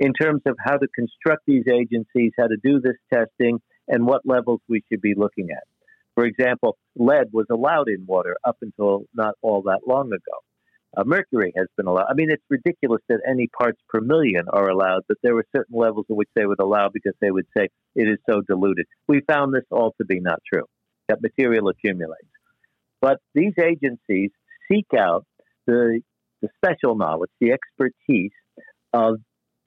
in 0.00 0.12
terms 0.12 0.42
of 0.46 0.56
how 0.62 0.76
to 0.76 0.88
construct 0.88 1.42
these 1.46 1.64
agencies, 1.72 2.32
how 2.38 2.46
to 2.46 2.56
do 2.62 2.80
this 2.80 2.96
testing, 3.12 3.60
and 3.88 4.06
what 4.06 4.22
levels 4.24 4.60
we 4.68 4.82
should 4.90 5.00
be 5.00 5.14
looking 5.16 5.50
at. 5.50 5.64
For 6.14 6.24
example, 6.24 6.76
lead 6.96 7.28
was 7.32 7.46
allowed 7.50 7.88
in 7.88 8.06
water 8.06 8.36
up 8.44 8.56
until 8.62 9.04
not 9.14 9.34
all 9.42 9.62
that 9.62 9.80
long 9.86 10.06
ago. 10.06 10.38
Uh, 10.96 11.02
mercury 11.04 11.52
has 11.56 11.66
been 11.76 11.86
allowed. 11.86 12.06
I 12.08 12.14
mean, 12.14 12.30
it's 12.30 12.44
ridiculous 12.48 13.02
that 13.08 13.18
any 13.28 13.48
parts 13.48 13.80
per 13.88 14.00
million 14.00 14.44
are 14.48 14.68
allowed, 14.68 15.02
but 15.08 15.16
there 15.22 15.34
were 15.34 15.46
certain 15.54 15.76
levels 15.76 16.06
in 16.08 16.14
which 16.14 16.28
they 16.36 16.46
would 16.46 16.60
allow 16.60 16.88
because 16.92 17.14
they 17.20 17.32
would 17.32 17.46
say 17.56 17.68
it 17.96 18.08
is 18.08 18.18
so 18.30 18.42
diluted. 18.42 18.86
We 19.08 19.22
found 19.28 19.52
this 19.52 19.64
all 19.72 19.92
to 19.98 20.04
be 20.04 20.20
not 20.20 20.40
true, 20.52 20.66
that 21.08 21.20
material 21.20 21.68
accumulates. 21.68 22.28
But 23.00 23.18
these 23.34 23.54
agencies 23.60 24.30
seek 24.70 24.86
out 24.96 25.26
the, 25.66 26.00
the 26.40 26.48
special 26.64 26.96
knowledge, 26.96 27.30
the 27.40 27.52
expertise 27.52 28.30
of 28.92 29.16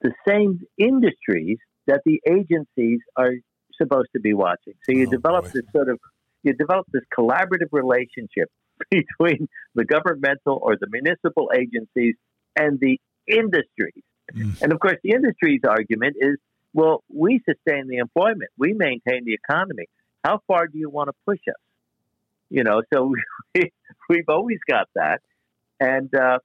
the 0.02 0.12
same 0.26 0.60
industries 0.78 1.58
that 1.86 2.02
the 2.04 2.20
agencies 2.26 3.00
are 3.16 3.32
supposed 3.80 4.08
to 4.14 4.20
be 4.20 4.34
watching. 4.34 4.74
So 4.84 4.92
you 4.92 5.06
oh, 5.06 5.10
develop 5.10 5.46
boy. 5.46 5.50
this 5.54 5.64
sort 5.72 5.88
of 5.88 5.98
you 6.42 6.52
develop 6.52 6.86
this 6.92 7.02
collaborative 7.16 7.72
relationship 7.72 8.50
between 8.90 9.48
the 9.74 9.84
governmental 9.84 10.58
or 10.62 10.76
the 10.76 10.86
municipal 10.90 11.50
agencies 11.54 12.14
and 12.56 12.78
the 12.80 12.98
industries. 13.26 14.04
Mm. 14.34 14.62
And 14.62 14.72
of 14.72 14.80
course, 14.80 14.96
the 15.02 15.10
industry's 15.10 15.62
argument 15.68 16.16
is, 16.20 16.36
well, 16.74 17.02
we 17.12 17.40
sustain 17.48 17.88
the 17.88 17.96
employment, 17.96 18.50
we 18.56 18.72
maintain 18.72 19.24
the 19.24 19.34
economy. 19.34 19.86
How 20.24 20.40
far 20.46 20.66
do 20.66 20.78
you 20.78 20.90
want 20.90 21.08
to 21.08 21.14
push 21.26 21.40
us? 21.48 21.60
You 22.50 22.62
know, 22.64 22.82
so 22.92 23.12
we, 23.54 23.72
we've 24.08 24.28
always 24.28 24.58
got 24.68 24.88
that, 24.94 25.20
and 25.80 26.14
uh, 26.14 26.38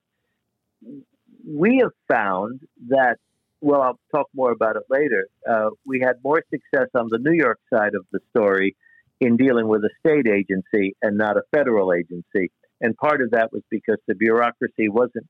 we 1.47 1.79
have 1.81 1.91
found 2.09 2.61
that 2.87 3.17
well, 3.63 3.81
I'll 3.81 3.99
talk 4.13 4.27
more 4.35 4.51
about 4.51 4.75
it 4.75 4.83
later. 4.89 5.27
Uh, 5.49 5.69
we 5.85 6.01
had 6.01 6.15
more 6.23 6.43
success 6.51 6.89
on 6.93 7.07
the 7.09 7.17
New 7.17 7.31
York 7.31 7.59
side 7.73 7.95
of 7.95 8.05
the 8.11 8.19
story 8.29 8.75
in 9.21 9.37
dealing 9.37 9.69
with 9.69 9.83
a 9.85 9.89
state 10.05 10.27
agency 10.27 10.97
and 11.01 11.17
not 11.17 11.37
a 11.37 11.43
federal 11.55 11.93
agency. 11.93 12.51
And 12.81 12.95
part 12.97 13.21
of 13.21 13.31
that 13.31 13.53
was 13.53 13.61
because 13.71 13.97
the 14.05 14.15
bureaucracy 14.15 14.89
wasn't 14.89 15.27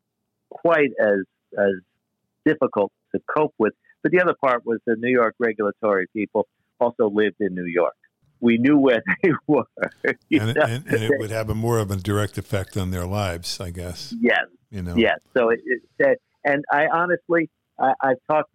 quite 0.50 0.90
as 1.00 1.20
as 1.58 1.76
difficult 2.44 2.92
to 3.14 3.22
cope 3.38 3.54
with. 3.60 3.74
But 4.02 4.12
the 4.12 4.20
other 4.20 4.34
part 4.44 4.66
was 4.66 4.80
the 4.88 4.96
New 4.98 5.12
York 5.12 5.36
regulatory 5.38 6.08
people 6.12 6.48
also 6.80 7.10
lived 7.10 7.38
in 7.40 7.54
New 7.54 7.68
York. 7.68 7.94
We 8.40 8.58
knew 8.58 8.78
where 8.78 9.04
they 9.24 9.30
were. 9.46 9.66
And, 10.04 10.18
and, 10.32 10.58
and, 10.58 10.86
it 10.88 11.12
would 11.20 11.30
have 11.30 11.52
a 11.52 11.56
more 11.56 11.78
of 11.78 11.92
a 11.92 11.98
direct 11.98 12.40
effect 12.40 12.76
on 12.78 12.90
their 12.90 13.06
lives, 13.06 13.60
I 13.62 13.70
guess. 13.70 14.14
Yes. 14.20 14.46
You 14.72 14.82
know. 14.82 14.96
Yes. 14.98 15.20
So 15.38 15.50
it, 15.50 15.60
it 16.00 16.20
and 16.44 16.66
I 16.72 16.88
honestly, 16.92 17.50
I, 17.80 17.94
I've 18.02 18.18
talked 18.30 18.52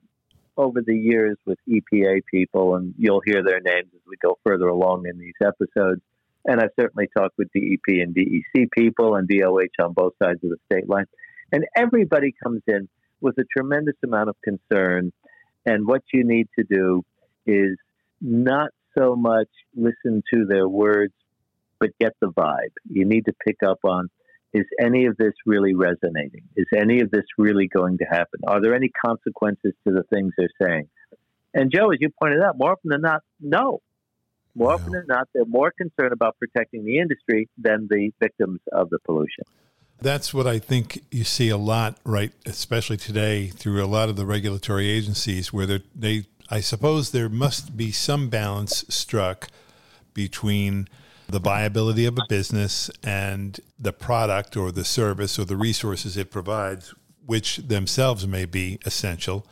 over 0.56 0.80
the 0.84 0.94
years 0.94 1.36
with 1.46 1.58
EPA 1.68 2.22
people, 2.30 2.74
and 2.74 2.94
you'll 2.98 3.22
hear 3.24 3.42
their 3.44 3.60
names 3.60 3.88
as 3.94 4.00
we 4.06 4.16
go 4.22 4.38
further 4.44 4.66
along 4.66 5.06
in 5.06 5.18
these 5.18 5.34
episodes. 5.40 6.02
And 6.44 6.60
I've 6.60 6.70
certainly 6.78 7.08
talked 7.16 7.38
with 7.38 7.48
DEP 7.52 8.00
and 8.02 8.14
DEC 8.14 8.68
people 8.76 9.14
and 9.14 9.28
DOH 9.28 9.84
on 9.84 9.92
both 9.92 10.14
sides 10.22 10.40
of 10.42 10.50
the 10.50 10.56
state 10.70 10.88
line. 10.88 11.04
And 11.52 11.64
everybody 11.76 12.34
comes 12.42 12.62
in 12.66 12.88
with 13.20 13.36
a 13.38 13.44
tremendous 13.56 13.96
amount 14.04 14.30
of 14.30 14.36
concern. 14.42 15.12
And 15.64 15.86
what 15.86 16.02
you 16.12 16.24
need 16.24 16.48
to 16.58 16.64
do 16.64 17.04
is 17.46 17.76
not 18.20 18.70
so 18.96 19.14
much 19.14 19.48
listen 19.76 20.22
to 20.32 20.44
their 20.46 20.68
words, 20.68 21.12
but 21.78 21.90
get 22.00 22.14
the 22.20 22.28
vibe. 22.28 22.72
You 22.90 23.04
need 23.04 23.26
to 23.26 23.32
pick 23.46 23.58
up 23.66 23.78
on 23.84 24.08
is 24.52 24.64
any 24.80 25.06
of 25.06 25.16
this 25.16 25.34
really 25.46 25.74
resonating? 25.74 26.42
Is 26.56 26.66
any 26.74 27.00
of 27.00 27.10
this 27.10 27.24
really 27.36 27.68
going 27.68 27.98
to 27.98 28.04
happen? 28.04 28.40
Are 28.46 28.60
there 28.60 28.74
any 28.74 28.88
consequences 28.88 29.72
to 29.86 29.92
the 29.92 30.04
things 30.12 30.32
they're 30.36 30.48
saying? 30.60 30.88
And 31.54 31.72
Joe, 31.72 31.90
as 31.90 31.98
you 32.00 32.10
pointed 32.20 32.42
out, 32.42 32.56
more 32.58 32.72
often 32.72 32.90
than 32.90 33.02
not, 33.02 33.22
no. 33.40 33.80
More 34.54 34.72
often 34.72 34.92
than 34.92 35.04
not, 35.06 35.28
they're 35.34 35.44
more 35.44 35.70
concerned 35.70 36.12
about 36.12 36.36
protecting 36.38 36.84
the 36.84 36.98
industry 36.98 37.48
than 37.58 37.86
the 37.90 38.10
victims 38.20 38.60
of 38.72 38.90
the 38.90 38.98
pollution. 38.98 39.44
That's 40.00 40.32
what 40.32 40.46
I 40.46 40.58
think 40.58 41.04
you 41.10 41.24
see 41.24 41.48
a 41.48 41.56
lot, 41.56 41.98
right? 42.04 42.32
Especially 42.46 42.96
today 42.96 43.48
through 43.48 43.84
a 43.84 43.86
lot 43.86 44.08
of 44.08 44.16
the 44.16 44.26
regulatory 44.26 44.88
agencies, 44.88 45.52
where 45.52 45.80
they, 45.94 46.26
I 46.50 46.60
suppose, 46.60 47.10
there 47.10 47.28
must 47.28 47.76
be 47.76 47.92
some 47.92 48.28
balance 48.28 48.84
struck 48.88 49.48
between 50.14 50.88
the 51.28 51.38
viability 51.38 52.06
of 52.06 52.18
a 52.18 52.26
business 52.28 52.90
and 53.02 53.60
the 53.78 53.92
product 53.92 54.56
or 54.56 54.72
the 54.72 54.84
service 54.84 55.38
or 55.38 55.44
the 55.44 55.56
resources 55.56 56.16
it 56.16 56.30
provides, 56.30 56.94
which 57.24 57.58
themselves 57.58 58.26
may 58.26 58.46
be 58.46 58.78
essential, 58.84 59.46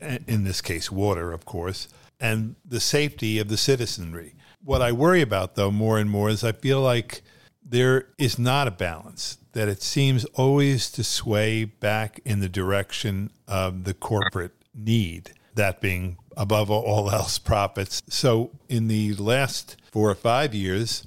in 0.00 0.44
this 0.44 0.60
case, 0.60 0.92
water, 0.92 1.32
of 1.32 1.44
course, 1.46 1.88
and 2.20 2.56
the 2.64 2.80
safety 2.80 3.38
of 3.38 3.48
the 3.48 3.56
citizenry. 3.56 4.34
What 4.62 4.82
I 4.82 4.92
worry 4.92 5.22
about, 5.22 5.54
though, 5.54 5.70
more 5.70 5.98
and 5.98 6.10
more 6.10 6.28
is 6.28 6.44
I 6.44 6.52
feel 6.52 6.80
like 6.80 7.22
there 7.64 8.08
is 8.18 8.38
not 8.38 8.68
a 8.68 8.70
balance, 8.70 9.38
that 9.52 9.68
it 9.68 9.82
seems 9.82 10.26
always 10.34 10.90
to 10.90 11.02
sway 11.02 11.64
back 11.64 12.20
in 12.24 12.40
the 12.40 12.48
direction 12.48 13.30
of 13.48 13.84
the 13.84 13.94
corporate 13.94 14.52
need, 14.74 15.32
that 15.54 15.80
being 15.80 16.18
above 16.36 16.70
all 16.70 17.10
else 17.10 17.38
profits. 17.38 18.02
So 18.08 18.50
in 18.68 18.88
the 18.88 19.14
last 19.14 19.76
four 19.90 20.10
or 20.10 20.14
five 20.14 20.54
years, 20.54 21.06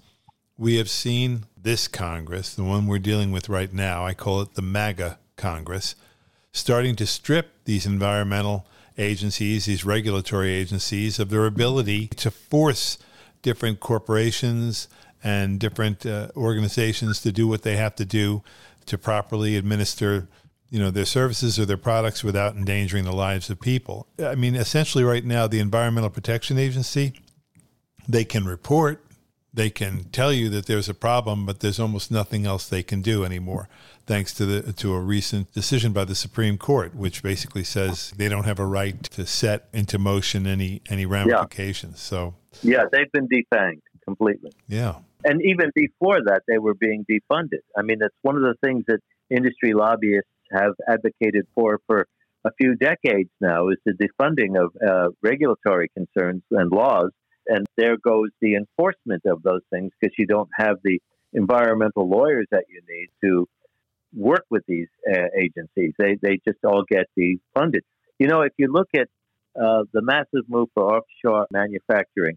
we 0.58 0.78
have 0.78 0.90
seen 0.90 1.46
this 1.62 1.88
Congress, 1.88 2.56
the 2.56 2.64
one 2.64 2.88
we're 2.88 3.00
dealing 3.00 3.32
with 3.32 3.50
right 3.50 3.74
now, 3.74 4.06
I 4.06 4.14
call 4.14 4.42
it 4.42 4.56
the 4.56 4.62
MAGA 4.62 5.20
Congress, 5.36 5.96
starting 6.52 6.96
to 6.96 7.06
strip 7.06 7.52
these 7.66 7.86
environmental 7.86 8.66
agencies, 8.98 9.66
these 9.66 9.86
regulatory 9.86 10.52
agencies, 10.52 11.20
of 11.20 11.30
their 11.30 11.46
ability 11.46 12.08
to 12.08 12.32
force 12.32 12.98
different 13.42 13.80
corporations 13.80 14.88
and 15.24 15.60
different 15.60 16.06
uh, 16.06 16.30
organizations 16.36 17.22
to 17.22 17.32
do 17.32 17.48
what 17.48 17.64
they 17.64 17.76
have 17.76 17.96
to 17.96 18.06
do 18.06 18.44
to 18.86 18.98
properly 18.98 19.56
administer 19.56 20.28
you 20.70 20.80
know 20.80 20.92
their 20.92 21.06
services 21.06 21.58
or 21.58 21.66
their 21.66 21.78
products 21.78 22.24
without 22.24 22.56
endangering 22.56 23.06
the 23.06 23.16
lives 23.16 23.50
of 23.50 23.60
people. 23.60 24.08
I 24.20 24.36
mean, 24.36 24.56
essentially, 24.56 25.04
right 25.04 25.24
now, 25.24 25.48
the 25.48 25.60
Environmental 25.60 26.10
Protection 26.10 26.58
Agency 26.58 27.14
they 28.08 28.24
can 28.24 28.46
report, 28.46 29.04
they 29.54 29.70
can 29.70 30.06
tell 30.06 30.32
you 30.32 30.50
that 30.50 30.66
there's 30.66 30.88
a 30.88 30.94
problem, 30.94 31.46
but 31.46 31.60
there's 31.60 31.80
almost 31.80 32.12
nothing 32.12 32.46
else 32.46 32.68
they 32.68 32.84
can 32.84 33.02
do 33.02 33.24
anymore, 33.24 33.68
thanks 34.06 34.34
to 34.36 34.46
the 34.46 34.74
to 34.74 34.94
a 34.94 35.00
recent 35.00 35.52
decision 35.54 35.92
by 35.92 36.06
the 36.06 36.16
Supreme 36.16 36.58
Court, 36.58 36.96
which 36.96 37.22
basically 37.22 37.64
says 37.64 38.14
they 38.16 38.30
don't 38.30 38.46
have 38.46 38.60
a 38.60 38.66
right 38.66 39.04
to 39.04 39.26
set 39.26 39.68
into 39.74 39.98
motion 39.98 40.48
any 40.48 40.82
any 40.90 41.06
ramifications. 41.06 41.96
Yeah. 41.96 42.10
So 42.10 42.36
yeah, 42.64 42.84
they've 42.92 43.12
been 43.12 43.28
defanged 43.28 43.82
completely. 44.06 44.52
Yeah, 44.68 44.96
and 45.24 45.42
even 45.42 45.72
before 45.76 46.20
that, 46.26 46.44
they 46.48 46.60
were 46.60 46.76
being 46.76 47.06
defunded. 47.10 47.64
I 47.78 47.82
mean, 47.82 47.98
it's 48.02 48.16
one 48.22 48.36
of 48.36 48.44
the 48.44 48.56
things 48.64 48.86
that 48.88 49.00
industry 49.30 49.74
lobbyists 49.74 50.30
have 50.52 50.74
advocated 50.88 51.48
for 51.56 51.80
for 51.88 52.08
a 52.46 52.52
few 52.60 52.76
decades 52.76 53.30
now 53.42 53.70
is 53.70 53.78
the 53.86 53.94
defunding 53.94 54.62
of 54.62 54.72
uh, 54.82 55.10
regulatory 55.22 55.90
concerns 55.90 56.44
and 56.52 56.72
laws. 56.72 57.12
And 57.48 57.66
there 57.78 57.98
goes 57.98 58.30
the 58.42 58.56
enforcement 58.56 59.24
of 59.26 59.42
those 59.44 59.62
things 59.70 59.92
because 60.00 60.14
you 60.18 60.28
don't 60.28 60.50
have 60.54 60.78
the 60.84 61.00
environmental 61.34 62.10
lawyers 62.10 62.48
that 62.52 62.66
you 62.70 62.82
need 62.88 63.08
to 63.24 63.48
work 64.14 64.46
with 64.50 64.64
these 64.68 64.88
uh, 65.12 65.28
agencies. 65.38 65.94
They, 65.98 66.18
they 66.22 66.40
just 66.48 66.60
all 66.66 66.84
get 66.90 67.08
defunded. 67.18 67.82
You 68.20 68.28
know, 68.28 68.42
if 68.42 68.54
you 68.58 68.72
look 68.72 68.90
at 68.96 69.08
uh, 69.60 69.84
the 69.94 70.02
massive 70.02 70.48
move 70.48 70.70
for 70.74 70.98
offshore 70.98 71.48
manufacturing 71.52 72.36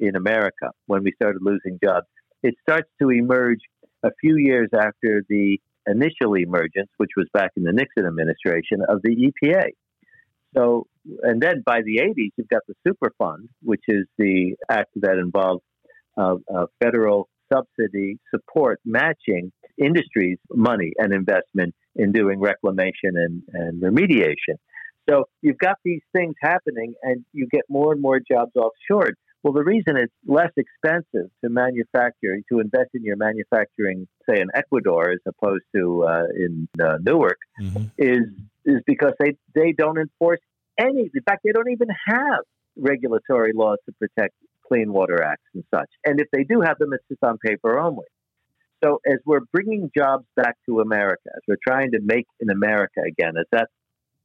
in 0.00 0.16
America 0.16 0.70
when 0.86 1.02
we 1.02 1.12
started 1.12 1.40
losing 1.42 1.78
jobs, 1.82 2.06
it 2.42 2.54
starts 2.62 2.88
to 3.00 3.10
emerge 3.10 3.60
a 4.02 4.10
few 4.20 4.36
years 4.36 4.68
after 4.74 5.22
the 5.28 5.58
initial 5.86 6.34
emergence, 6.34 6.90
which 6.96 7.10
was 7.16 7.26
back 7.32 7.50
in 7.56 7.62
the 7.62 7.72
Nixon 7.72 8.06
administration, 8.06 8.80
of 8.88 9.00
the 9.02 9.32
EPA. 9.44 9.68
So, 10.56 10.86
and 11.22 11.40
then 11.40 11.62
by 11.64 11.80
the 11.84 11.98
80s, 11.98 12.30
you've 12.36 12.48
got 12.48 12.62
the 12.66 12.74
Superfund, 12.86 13.48
which 13.62 13.82
is 13.88 14.06
the 14.18 14.56
act 14.70 14.90
that 14.96 15.18
involves 15.18 15.62
uh, 16.16 16.36
uh, 16.52 16.66
federal 16.82 17.28
subsidy 17.52 18.18
support 18.34 18.80
matching 18.84 19.52
industries' 19.78 20.38
money 20.50 20.92
and 20.98 21.12
investment 21.12 21.74
in 21.94 22.12
doing 22.12 22.40
reclamation 22.40 23.14
and, 23.14 23.42
and 23.52 23.82
remediation. 23.82 24.56
So 25.08 25.24
you've 25.40 25.58
got 25.58 25.76
these 25.84 26.00
things 26.14 26.34
happening, 26.40 26.94
and 27.02 27.24
you 27.32 27.46
get 27.50 27.62
more 27.68 27.92
and 27.92 28.02
more 28.02 28.18
jobs 28.18 28.52
offshore. 28.56 29.12
Well, 29.42 29.52
the 29.52 29.62
reason 29.64 29.96
it's 29.96 30.12
less 30.26 30.50
expensive 30.56 31.30
to 31.44 31.48
manufacture, 31.50 32.36
to 32.50 32.58
invest 32.58 32.90
in 32.94 33.04
your 33.04 33.16
manufacturing, 33.16 34.08
say 34.28 34.40
in 34.40 34.48
Ecuador 34.54 35.10
as 35.12 35.20
opposed 35.26 35.62
to 35.74 36.04
uh, 36.04 36.24
in 36.34 36.68
uh, 36.82 36.98
Newark, 37.00 37.38
mm-hmm. 37.60 37.84
is 37.96 38.26
is 38.64 38.82
because 38.86 39.12
they 39.20 39.36
they 39.54 39.72
don't 39.72 39.98
enforce 39.98 40.40
any. 40.78 41.10
In 41.14 41.22
fact, 41.22 41.42
they 41.44 41.52
don't 41.52 41.70
even 41.70 41.88
have 42.06 42.40
regulatory 42.76 43.52
laws 43.54 43.78
to 43.86 43.92
protect 43.92 44.34
clean 44.66 44.92
water 44.92 45.22
acts 45.22 45.44
and 45.54 45.64
such. 45.72 45.88
And 46.04 46.20
if 46.20 46.28
they 46.32 46.44
do 46.44 46.60
have 46.60 46.78
them, 46.78 46.92
it's 46.92 47.04
just 47.08 47.22
on 47.22 47.38
paper 47.38 47.78
only. 47.78 48.06
So 48.84 49.00
as 49.06 49.18
we're 49.24 49.44
bringing 49.52 49.90
jobs 49.96 50.26
back 50.36 50.56
to 50.66 50.80
America, 50.80 51.30
as 51.34 51.42
we're 51.48 51.56
trying 51.66 51.92
to 51.92 52.00
make 52.02 52.26
in 52.40 52.50
America 52.50 53.00
again, 53.06 53.34
as 53.38 53.46
that 53.52 53.68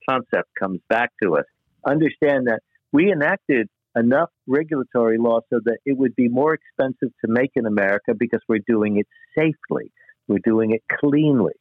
concept 0.10 0.50
comes 0.60 0.80
back 0.90 1.12
to 1.24 1.38
us, 1.38 1.46
understand 1.86 2.48
that 2.48 2.60
we 2.92 3.12
enacted 3.12 3.70
enough 3.96 4.30
regulatory 4.48 5.18
law 5.18 5.40
so 5.50 5.60
that 5.66 5.78
it 5.86 5.98
would 5.98 6.16
be 6.16 6.30
more 6.30 6.54
expensive 6.54 7.10
to 7.24 7.32
make 7.32 7.52
in 7.56 7.66
America 7.66 8.14
because 8.18 8.42
we're 8.48 8.60
doing 8.68 8.98
it 8.98 9.08
safely. 9.38 9.92
We're 10.28 10.40
doing 10.44 10.72
it 10.72 10.82
cleanly. 11.00 11.54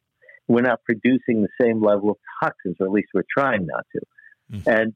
We're 0.47 0.61
not 0.61 0.79
producing 0.83 1.41
the 1.41 1.49
same 1.61 1.81
level 1.81 2.11
of 2.11 2.17
toxins, 2.41 2.77
or 2.79 2.87
at 2.87 2.91
least 2.91 3.09
we're 3.13 3.23
trying 3.37 3.65
not 3.65 3.85
to. 3.95 4.01
Mm-hmm. 4.51 4.69
And 4.69 4.93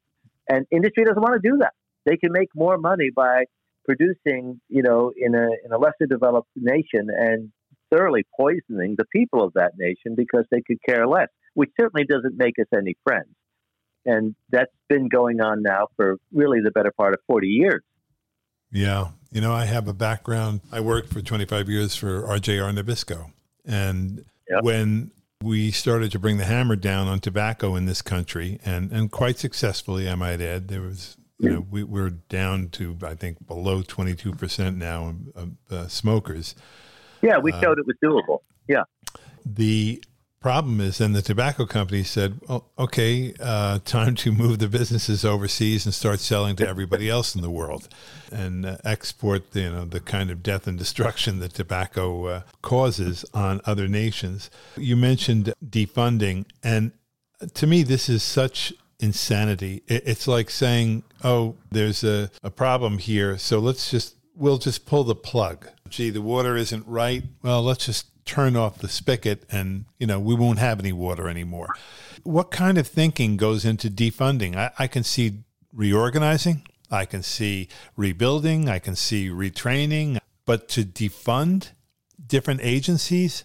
and 0.48 0.66
industry 0.72 1.04
doesn't 1.06 1.22
want 1.22 1.42
to 1.42 1.50
do 1.50 1.58
that. 1.60 1.74
They 2.06 2.18
can 2.18 2.32
make 2.32 2.50
more 2.56 2.78
money 2.78 3.10
by 3.16 3.46
producing, 3.86 4.60
you 4.70 4.84
know, 4.84 5.12
in 5.16 5.36
a 5.36 5.48
in 5.64 5.72
a 5.72 5.78
lesser 5.78 6.08
developed 6.10 6.50
nation 6.56 7.08
and 7.10 7.52
thoroughly 7.92 8.26
poisoning 8.40 8.96
the 8.98 9.06
people 9.12 9.44
of 9.44 9.54
that 9.54 9.74
nation 9.78 10.16
because 10.16 10.46
they 10.52 10.62
could 10.66 10.78
care 10.88 11.08
less, 11.08 11.30
which 11.54 11.70
certainly 11.80 12.06
doesn't 12.06 12.38
make 12.38 12.56
us 12.60 12.68
any 12.76 12.96
friends. 13.04 13.30
And 14.06 14.36
that's 14.50 14.72
been 14.88 15.10
going 15.10 15.42
on 15.42 15.62
now 15.62 15.88
for 15.96 16.18
really 16.32 16.60
the 16.62 16.72
better 16.72 16.92
part 16.92 17.14
of 17.14 17.20
40 17.28 17.48
years. 17.48 17.82
Yeah. 18.72 19.10
You 19.32 19.42
know, 19.42 19.54
I 19.54 19.66
have 19.66 19.88
a 19.88 19.94
background. 19.94 20.62
I 20.72 20.80
worked 20.80 21.12
for 21.12 21.22
25 21.22 21.70
years 21.70 21.96
for 21.96 22.22
RJR 22.24 22.78
Nabisco. 22.78 23.32
And 23.66 24.26
yep. 24.50 24.64
when 24.64 25.12
we 25.42 25.72
started 25.72 26.12
to 26.12 26.20
bring 26.20 26.38
the 26.38 26.46
hammer 26.46 26.76
down 26.76 27.08
on 27.08 27.20
tobacco 27.20 27.76
in 27.76 27.86
this 27.86 28.02
country, 28.02 28.60
and, 28.64 28.92
and 28.92 29.12
quite 29.12 29.38
successfully, 29.38 30.10
I 30.10 30.16
might 30.16 30.42
add, 30.42 30.68
there 30.68 30.82
was, 30.82 31.18
you 31.40 31.50
know, 31.50 31.66
we, 31.70 31.84
we're 31.84 32.12
down 32.12 32.70
to, 32.70 32.98
I 33.04 33.16
think, 33.16 33.46
below 33.46 33.82
22% 33.82 34.78
now 34.78 35.16
of, 35.36 35.52
uh, 35.70 35.88
smokers. 35.88 36.56
Yeah, 37.22 37.38
we 37.40 37.52
showed 37.54 37.78
uh, 37.78 37.82
it 37.82 37.88
was 37.88 37.96
doable. 38.04 38.40
Yeah. 38.68 38.84
The 39.46 40.04
problem 40.46 40.80
is 40.80 41.00
then 41.00 41.14
the 41.14 41.24
tobacco 41.24 41.66
company 41.66 42.04
said, 42.04 42.40
well, 42.48 42.70
okay, 42.78 43.34
uh, 43.40 43.80
time 43.84 44.14
to 44.14 44.32
move 44.32 44.60
the 44.60 44.68
businesses 44.68 45.26
overseas 45.26 45.88
and 45.88 45.94
start 45.96 46.20
selling 46.20 46.56
to 46.56 46.68
everybody 46.68 47.10
else 47.10 47.34
in 47.34 47.42
the 47.42 47.50
world 47.50 47.90
and 48.32 48.64
uh, 48.64 48.78
export 48.84 49.42
you 49.56 49.72
know, 49.72 49.86
the 49.86 50.00
kind 50.00 50.30
of 50.30 50.44
death 50.44 50.68
and 50.68 50.78
destruction 50.78 51.40
that 51.40 51.56
tobacco 51.56 52.26
uh, 52.26 52.42
causes 52.62 53.26
on 53.34 53.60
other 53.66 53.88
nations. 53.88 54.52
You 54.78 54.96
mentioned 54.96 55.52
defunding, 55.68 56.46
and 56.62 56.92
to 57.56 57.66
me, 57.66 57.82
this 57.82 58.08
is 58.08 58.22
such 58.22 58.72
insanity. 59.00 59.82
It's 59.88 60.28
like 60.28 60.52
saying, 60.52 61.06
oh, 61.24 61.56
there's 61.72 62.04
a, 62.04 62.30
a 62.44 62.52
problem 62.52 63.00
here, 63.00 63.40
so 63.40 63.58
let's 63.58 63.90
just, 63.90 64.16
we'll 64.36 64.60
just 64.60 64.86
pull 64.86 65.06
the 65.06 65.16
plug. 65.16 65.70
Gee, 65.90 66.12
the 66.12 66.22
water 66.22 66.56
isn't 66.56 66.86
right. 66.86 67.24
Well, 67.42 67.64
let's 67.64 67.88
just 67.88 68.06
turn 68.26 68.56
off 68.56 68.80
the 68.80 68.90
spigot 68.90 69.44
and, 69.52 69.86
you 70.00 70.08
know, 70.08 70.20
we 70.20 70.34
won't 70.34 70.60
have 70.60 70.80
any 70.80 70.92
water 70.92 71.30
anymore. 71.30 71.70
What 72.24 72.52
kind 72.52 72.78
of 72.78 72.88
thinking 72.88 73.38
goes 73.38 73.66
into 73.66 73.90
defunding? 73.90 74.56
I, 74.56 74.72
I 74.80 74.88
can 74.88 75.04
see 75.04 75.44
reorganizing, 75.74 76.66
I 76.90 77.06
can 77.06 77.22
see 77.22 77.68
rebuilding, 77.96 78.68
I 78.68 78.80
can 78.80 78.96
see 78.96 79.30
retraining, 79.30 80.18
but 80.46 80.68
to 80.70 80.84
defund 80.84 81.72
different 82.26 82.62
agencies, 82.64 83.44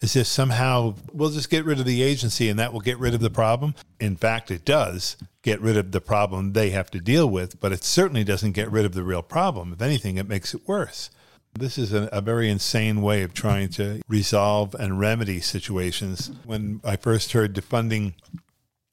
is 0.00 0.14
this 0.14 0.28
somehow 0.28 0.94
we'll 1.12 1.30
just 1.30 1.50
get 1.50 1.64
rid 1.64 1.78
of 1.78 1.84
the 1.84 2.02
agency 2.02 2.48
and 2.48 2.58
that 2.58 2.72
will 2.72 2.80
get 2.80 2.98
rid 2.98 3.14
of 3.14 3.20
the 3.20 3.30
problem? 3.30 3.74
In 3.98 4.16
fact, 4.16 4.50
it 4.50 4.64
does 4.64 5.16
get 5.42 5.60
rid 5.60 5.76
of 5.76 5.92
the 5.92 6.00
problem 6.00 6.52
they 6.52 6.70
have 6.70 6.90
to 6.92 7.00
deal 7.00 7.28
with, 7.28 7.60
but 7.60 7.72
it 7.72 7.84
certainly 7.84 8.24
doesn't 8.24 8.52
get 8.52 8.70
rid 8.70 8.84
of 8.84 8.94
the 8.94 9.02
real 9.02 9.22
problem. 9.22 9.72
If 9.72 9.82
anything, 9.82 10.16
it 10.16 10.28
makes 10.28 10.54
it 10.54 10.66
worse. 10.66 11.10
This 11.54 11.78
is 11.78 11.92
a, 11.92 12.04
a, 12.12 12.20
very 12.20 12.48
insane 12.48 13.02
way 13.02 13.22
of 13.22 13.34
trying 13.34 13.68
to 13.70 14.00
resolve 14.08 14.74
and 14.74 14.98
remedy 14.98 15.40
situations. 15.40 16.30
When 16.44 16.80
I 16.84 16.96
first 16.96 17.32
heard 17.32 17.54
defunding 17.54 18.14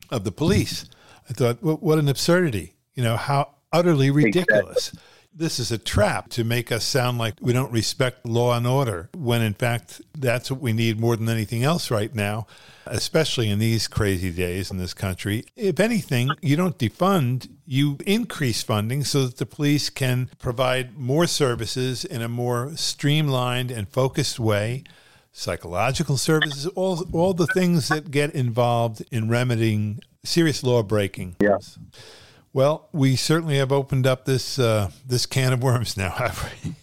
of 0.09 0.23
the 0.23 0.31
police, 0.31 0.85
I 1.29 1.33
thought, 1.33 1.61
well, 1.61 1.77
what 1.77 1.99
an 1.99 2.09
absurdity. 2.09 2.73
You 2.95 3.03
know, 3.03 3.15
how 3.15 3.55
utterly 3.71 4.09
ridiculous. 4.09 4.89
Exactly. 4.89 5.01
This 5.33 5.59
is 5.59 5.71
a 5.71 5.77
trap 5.77 6.29
to 6.29 6.43
make 6.43 6.71
us 6.71 6.83
sound 6.83 7.17
like 7.17 7.35
we 7.39 7.53
don't 7.53 7.71
respect 7.71 8.25
law 8.25 8.57
and 8.57 8.65
order, 8.65 9.09
when 9.15 9.41
in 9.41 9.53
fact, 9.53 10.01
that's 10.17 10.49
what 10.49 10.61
we 10.61 10.73
need 10.73 10.99
more 10.99 11.15
than 11.15 11.29
anything 11.29 11.63
else 11.63 11.91
right 11.91 12.13
now 12.13 12.47
especially 12.91 13.49
in 13.49 13.59
these 13.59 13.87
crazy 13.87 14.31
days 14.31 14.71
in 14.71 14.77
this 14.77 14.93
country. 14.93 15.45
If 15.55 15.79
anything, 15.79 16.29
you 16.41 16.55
don't 16.55 16.77
defund, 16.77 17.49
you 17.65 17.97
increase 18.05 18.63
funding 18.63 19.03
so 19.03 19.25
that 19.25 19.37
the 19.37 19.45
police 19.45 19.89
can 19.89 20.29
provide 20.39 20.97
more 20.97 21.27
services 21.27 22.05
in 22.05 22.21
a 22.21 22.27
more 22.27 22.75
streamlined 22.75 23.71
and 23.71 23.87
focused 23.87 24.39
way. 24.39 24.83
Psychological 25.31 26.17
services, 26.17 26.65
all, 26.67 27.05
all 27.13 27.33
the 27.33 27.47
things 27.47 27.89
that 27.89 28.09
get 28.09 28.33
involved 28.33 29.03
in 29.11 29.29
remedying 29.29 29.99
serious 30.23 30.63
law 30.63 30.81
breaking. 30.81 31.35
Yes. 31.39 31.77
Well, 32.53 32.89
we 32.91 33.15
certainly 33.15 33.57
have 33.57 33.71
opened 33.71 34.07
up 34.07 34.25
this 34.25 34.57
uh, 34.57 34.91
this 35.05 35.25
can 35.25 35.53
of 35.53 35.61
worms 35.61 35.97
now, 35.97 36.09
have 36.17 36.51
we? 36.63 36.75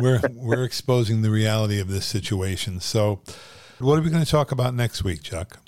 we're 0.00 0.20
we're 0.32 0.64
exposing 0.64 1.22
the 1.22 1.30
reality 1.30 1.80
of 1.80 1.88
this 1.88 2.06
situation. 2.06 2.80
So, 2.80 3.20
what 3.78 3.98
are 3.98 4.02
we 4.02 4.10
going 4.10 4.24
to 4.24 4.30
talk 4.30 4.52
about 4.52 4.74
next 4.74 5.02
week, 5.02 5.22
Chuck? 5.22 5.58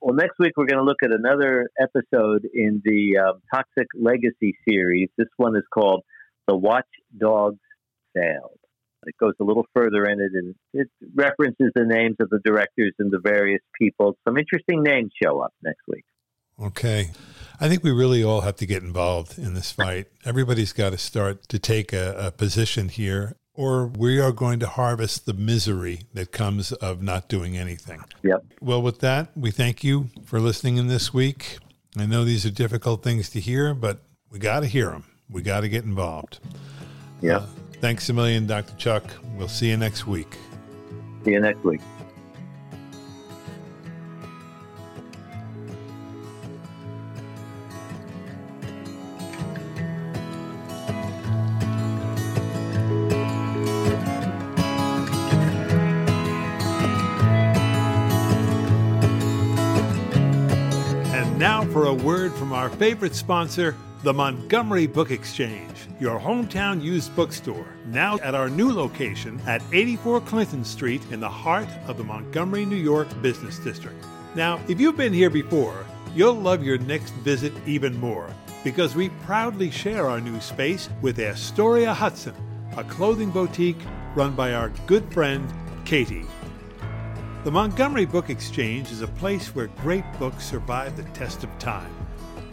Well, 0.00 0.14
next 0.14 0.38
week 0.38 0.52
we're 0.56 0.66
going 0.66 0.78
to 0.78 0.84
look 0.84 1.02
at 1.02 1.10
another 1.12 1.68
episode 1.80 2.46
in 2.52 2.80
the 2.84 3.18
uh, 3.18 3.32
Toxic 3.52 3.88
Legacy 4.00 4.56
series. 4.68 5.08
This 5.18 5.28
one 5.36 5.56
is 5.56 5.64
called 5.72 6.02
The 6.46 6.56
Watchdogs 6.56 7.58
Failed. 8.14 8.58
It 9.04 9.16
goes 9.18 9.34
a 9.40 9.44
little 9.44 9.66
further 9.74 10.04
in 10.04 10.20
it 10.20 10.32
and 10.32 10.54
it 10.72 10.88
references 11.14 11.72
the 11.74 11.84
names 11.84 12.16
of 12.20 12.30
the 12.30 12.40
directors 12.44 12.92
and 12.98 13.10
the 13.10 13.18
various 13.18 13.62
people. 13.80 14.16
Some 14.26 14.36
interesting 14.38 14.82
names 14.82 15.10
show 15.20 15.40
up 15.40 15.52
next 15.62 15.82
week. 15.88 16.04
Okay. 16.60 17.10
I 17.60 17.68
think 17.68 17.82
we 17.82 17.90
really 17.90 18.22
all 18.22 18.42
have 18.42 18.56
to 18.56 18.66
get 18.66 18.82
involved 18.82 19.38
in 19.38 19.54
this 19.54 19.72
fight. 19.72 20.08
Everybody's 20.24 20.72
got 20.72 20.90
to 20.90 20.98
start 20.98 21.48
to 21.48 21.58
take 21.58 21.92
a, 21.92 22.14
a 22.26 22.30
position 22.30 22.88
here 22.88 23.36
or 23.56 23.86
we 23.86 24.20
are 24.20 24.32
going 24.32 24.60
to 24.60 24.66
harvest 24.66 25.26
the 25.26 25.32
misery 25.32 26.02
that 26.12 26.30
comes 26.30 26.72
of 26.72 27.02
not 27.02 27.28
doing 27.28 27.56
anything. 27.56 28.02
Yep. 28.22 28.44
Well, 28.60 28.82
with 28.82 29.00
that, 29.00 29.30
we 29.34 29.50
thank 29.50 29.82
you 29.82 30.10
for 30.24 30.38
listening 30.38 30.76
in 30.76 30.88
this 30.88 31.12
week. 31.12 31.58
I 31.96 32.06
know 32.06 32.24
these 32.24 32.44
are 32.44 32.50
difficult 32.50 33.02
things 33.02 33.30
to 33.30 33.40
hear, 33.40 33.74
but 33.74 34.02
we 34.30 34.38
got 34.38 34.60
to 34.60 34.66
hear 34.66 34.90
them. 34.90 35.04
We 35.30 35.42
got 35.42 35.60
to 35.60 35.68
get 35.68 35.84
involved. 35.84 36.38
Yeah. 37.22 37.38
Uh, 37.38 37.46
thanks 37.80 38.08
a 38.10 38.12
million, 38.12 38.46
Dr. 38.46 38.76
Chuck. 38.76 39.04
We'll 39.36 39.48
see 39.48 39.70
you 39.70 39.76
next 39.76 40.06
week. 40.06 40.36
See 41.24 41.32
you 41.32 41.40
next 41.40 41.64
week. 41.64 41.80
For 61.76 61.84
a 61.84 61.94
word 61.94 62.32
from 62.32 62.54
our 62.54 62.70
favorite 62.70 63.14
sponsor, 63.14 63.76
the 64.02 64.12
Montgomery 64.14 64.86
Book 64.86 65.10
Exchange, 65.10 65.86
your 66.00 66.18
hometown 66.18 66.82
used 66.82 67.14
bookstore, 67.14 67.66
now 67.88 68.18
at 68.20 68.34
our 68.34 68.48
new 68.48 68.72
location 68.72 69.38
at 69.46 69.60
84 69.70 70.22
Clinton 70.22 70.64
Street 70.64 71.02
in 71.10 71.20
the 71.20 71.28
heart 71.28 71.68
of 71.88 71.98
the 71.98 72.04
Montgomery, 72.04 72.64
New 72.64 72.76
York 72.76 73.08
business 73.20 73.58
district. 73.58 74.02
Now, 74.34 74.58
if 74.66 74.80
you've 74.80 74.96
been 74.96 75.12
here 75.12 75.28
before, 75.28 75.84
you'll 76.14 76.32
love 76.32 76.64
your 76.64 76.78
next 76.78 77.12
visit 77.16 77.52
even 77.66 78.00
more 78.00 78.30
because 78.64 78.96
we 78.96 79.10
proudly 79.26 79.70
share 79.70 80.08
our 80.08 80.22
new 80.22 80.40
space 80.40 80.88
with 81.02 81.18
Astoria 81.18 81.92
Hudson, 81.92 82.34
a 82.78 82.84
clothing 82.84 83.30
boutique 83.30 83.80
run 84.14 84.34
by 84.34 84.54
our 84.54 84.70
good 84.86 85.12
friend 85.12 85.46
Katie. 85.84 86.24
The 87.46 87.52
Montgomery 87.52 88.06
Book 88.06 88.28
Exchange 88.28 88.90
is 88.90 89.02
a 89.02 89.06
place 89.06 89.54
where 89.54 89.68
great 89.68 90.02
books 90.18 90.44
survive 90.44 90.96
the 90.96 91.04
test 91.16 91.44
of 91.44 91.58
time, 91.60 91.92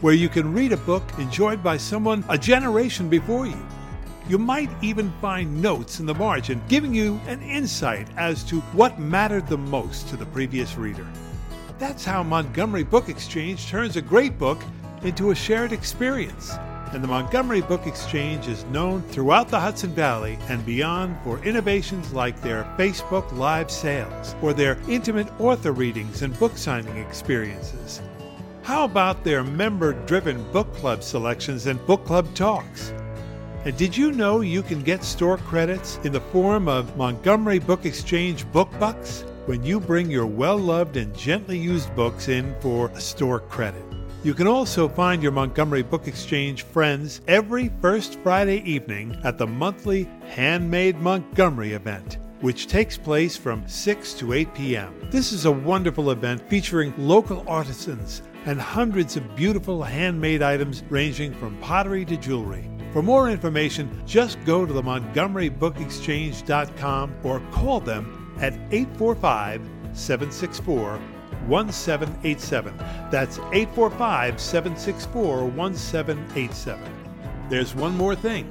where 0.02 0.14
you 0.14 0.30
can 0.30 0.54
read 0.54 0.72
a 0.72 0.78
book 0.78 1.02
enjoyed 1.18 1.64
by 1.64 1.78
someone 1.78 2.24
a 2.30 2.38
generation 2.38 3.10
before 3.10 3.48
you. 3.48 3.58
You 4.30 4.38
might 4.38 4.70
even 4.84 5.12
find 5.20 5.60
notes 5.60 6.00
in 6.00 6.06
the 6.06 6.14
margin 6.14 6.62
giving 6.70 6.94
you 6.94 7.20
an 7.26 7.42
insight 7.42 8.08
as 8.18 8.44
to 8.44 8.60
what 8.78 9.00
mattered 9.00 9.48
the 9.48 9.58
most 9.58 10.10
to 10.10 10.16
the 10.16 10.28
previous 10.28 10.78
reader. 10.78 11.08
That's 11.80 12.06
how 12.06 12.22
Montgomery 12.22 12.84
Book 12.84 13.10
Exchange 13.10 13.66
turns 13.66 13.96
a 13.96 14.02
great 14.04 14.38
book 14.38 14.62
into 15.02 15.32
a 15.32 15.36
shared 15.36 15.72
experience 15.72 16.54
and 16.94 17.04
the 17.04 17.08
Montgomery 17.08 17.62
Book 17.62 17.88
Exchange 17.88 18.48
is 18.48 18.66
known 18.66 19.02
throughout 19.04 19.50
the 19.50 19.60
Hudson 19.60 19.90
Valley 19.96 20.38
and 20.48 20.64
beyond 20.64 21.18
for 21.24 21.44
innovations 21.44 22.14
like 22.14 22.40
their 22.42 22.64
Facebook 22.78 23.32
Live 23.32 23.72
sales 23.72 24.36
or 24.44 24.54
their 24.54 24.78
intimate 24.88 25.28
author 25.40 25.72
readings 25.72 26.22
and 26.22 26.38
book 26.38 26.56
signing 26.56 26.98
experiences. 26.98 28.02
How 28.62 28.86
about 28.86 29.24
their 29.24 29.44
member 29.44 29.94
driven 30.06 30.50
book 30.52 30.72
club 30.76 31.04
selections 31.04 31.66
and 31.66 31.84
book 31.88 32.06
club 32.06 32.32
talks? 32.36 32.94
And 33.66 33.76
did 33.76 33.98
you 33.98 34.12
know 34.12 34.42
you 34.42 34.62
can 34.62 34.84
get 34.84 35.04
store 35.04 35.38
credits 35.38 36.00
in 36.04 36.12
the 36.12 36.22
form 36.22 36.68
of 36.68 36.96
Montgomery 36.96 37.60
Book 37.60 37.86
Exchange 37.86 38.50
book 38.52 38.70
bucks 38.80 39.26
when 39.48 39.64
you 39.64 39.80
bring 39.80 40.12
your 40.12 40.28
well 40.28 40.58
loved 40.58 40.98
and 40.98 41.16
gently 41.16 41.58
used 41.58 41.94
books 41.96 42.28
in 42.28 42.56
for 42.62 42.90
a 42.90 43.02
store 43.02 43.40
credit? 43.40 43.93
You 44.24 44.34
can 44.34 44.48
also 44.48 44.88
find 44.88 45.22
your 45.22 45.34
Montgomery 45.34 45.84
Book 45.84 46.08
Exchange 46.08 46.64
friends 46.64 47.20
every 47.28 47.70
first 47.82 48.18
Friday 48.24 48.60
evening 48.60 49.20
at 49.26 49.38
the 49.38 49.46
monthly 49.46 50.10
Handmade 50.30 51.00
Montgomery 51.00 51.74
event 51.74 52.20
which 52.44 52.68
takes 52.68 52.98
place 52.98 53.38
from 53.38 53.66
6 53.66 54.14
to 54.16 54.34
8 54.34 54.54
p.m. 54.54 54.94
This 55.10 55.32
is 55.32 55.46
a 55.46 55.52
wonderful 55.52 56.12
event 56.12 56.42
featuring 56.50 56.94
local 56.98 57.46
artisans 57.48 58.22
and 58.46 58.60
hundreds 58.60 59.16
of 59.16 59.34
beautiful 59.34 59.82
handmade 59.82 60.42
items 60.42 60.84
ranging 60.90 61.34
from 61.34 61.58
pottery 61.60 62.04
to 62.04 62.18
jewelry. 62.18 62.70
For 62.92 63.02
more 63.02 63.30
information, 63.30 63.90
just 64.06 64.44
go 64.44 64.66
to 64.66 64.74
the 64.74 64.82
montgomerybookexchange.com 64.82 67.16
or 67.24 67.40
call 67.52 67.80
them 67.80 68.36
at 68.42 68.52
845 68.72 69.62
764 69.94 71.00
1787. 71.48 72.78
That's 73.12 73.38
845 73.38 74.40
764 74.40 75.46
1787. 75.46 76.82
There's 77.50 77.76
one 77.76 77.96
more 77.96 78.16
thing. 78.16 78.50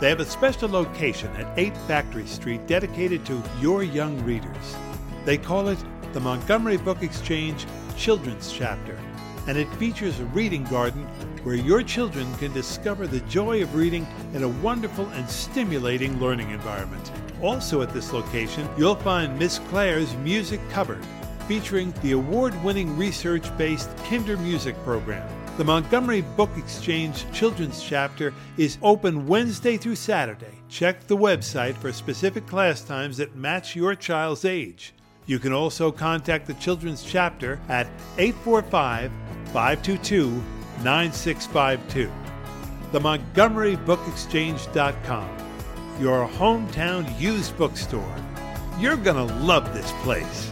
They 0.00 0.08
have 0.08 0.20
a 0.20 0.24
special 0.24 0.68
location 0.68 1.30
at 1.36 1.58
8 1.58 1.76
Factory 1.88 2.26
Street 2.26 2.66
dedicated 2.66 3.24
to 3.26 3.42
your 3.60 3.82
young 3.82 4.22
readers. 4.24 4.76
They 5.24 5.38
call 5.38 5.68
it 5.68 5.78
the 6.12 6.20
Montgomery 6.20 6.76
Book 6.76 7.02
Exchange 7.02 7.66
Children's 7.96 8.52
Chapter, 8.52 8.98
and 9.46 9.56
it 9.56 9.68
features 9.74 10.20
a 10.20 10.24
reading 10.26 10.64
garden 10.64 11.04
where 11.44 11.54
your 11.54 11.82
children 11.82 12.32
can 12.36 12.52
discover 12.52 13.06
the 13.06 13.20
joy 13.20 13.62
of 13.62 13.74
reading 13.74 14.06
in 14.32 14.42
a 14.42 14.48
wonderful 14.48 15.06
and 15.10 15.28
stimulating 15.28 16.18
learning 16.20 16.50
environment. 16.50 17.10
Also 17.42 17.82
at 17.82 17.92
this 17.92 18.12
location, 18.12 18.68
you'll 18.76 18.94
find 18.96 19.38
Miss 19.38 19.58
Claire's 19.70 20.14
Music 20.16 20.60
Cupboard 20.70 21.04
featuring 21.46 21.92
the 22.02 22.12
award 22.12 22.60
winning 22.64 22.96
research 22.96 23.56
based 23.56 23.94
Kindermusik 23.98 24.74
program. 24.84 25.28
The 25.56 25.64
Montgomery 25.64 26.22
Book 26.22 26.50
Exchange 26.56 27.30
Children's 27.32 27.80
Chapter 27.82 28.34
is 28.56 28.78
open 28.82 29.28
Wednesday 29.28 29.76
through 29.76 29.94
Saturday. 29.94 30.58
Check 30.68 31.06
the 31.06 31.16
website 31.16 31.76
for 31.76 31.92
specific 31.92 32.48
class 32.48 32.82
times 32.82 33.18
that 33.18 33.36
match 33.36 33.76
your 33.76 33.94
child's 33.94 34.44
age. 34.44 34.94
You 35.26 35.38
can 35.38 35.52
also 35.52 35.92
contact 35.92 36.46
the 36.46 36.54
Children's 36.54 37.04
Chapter 37.04 37.60
at 37.68 37.86
845 38.18 39.12
522 39.52 40.42
9652. 40.82 42.10
The 42.90 43.00
MontgomeryBookExchange.com, 43.00 45.28
your 46.00 46.26
hometown 46.28 47.20
used 47.20 47.56
bookstore. 47.56 48.16
You're 48.78 48.96
going 48.96 49.28
to 49.28 49.34
love 49.36 49.72
this 49.72 49.92
place. 50.02 50.50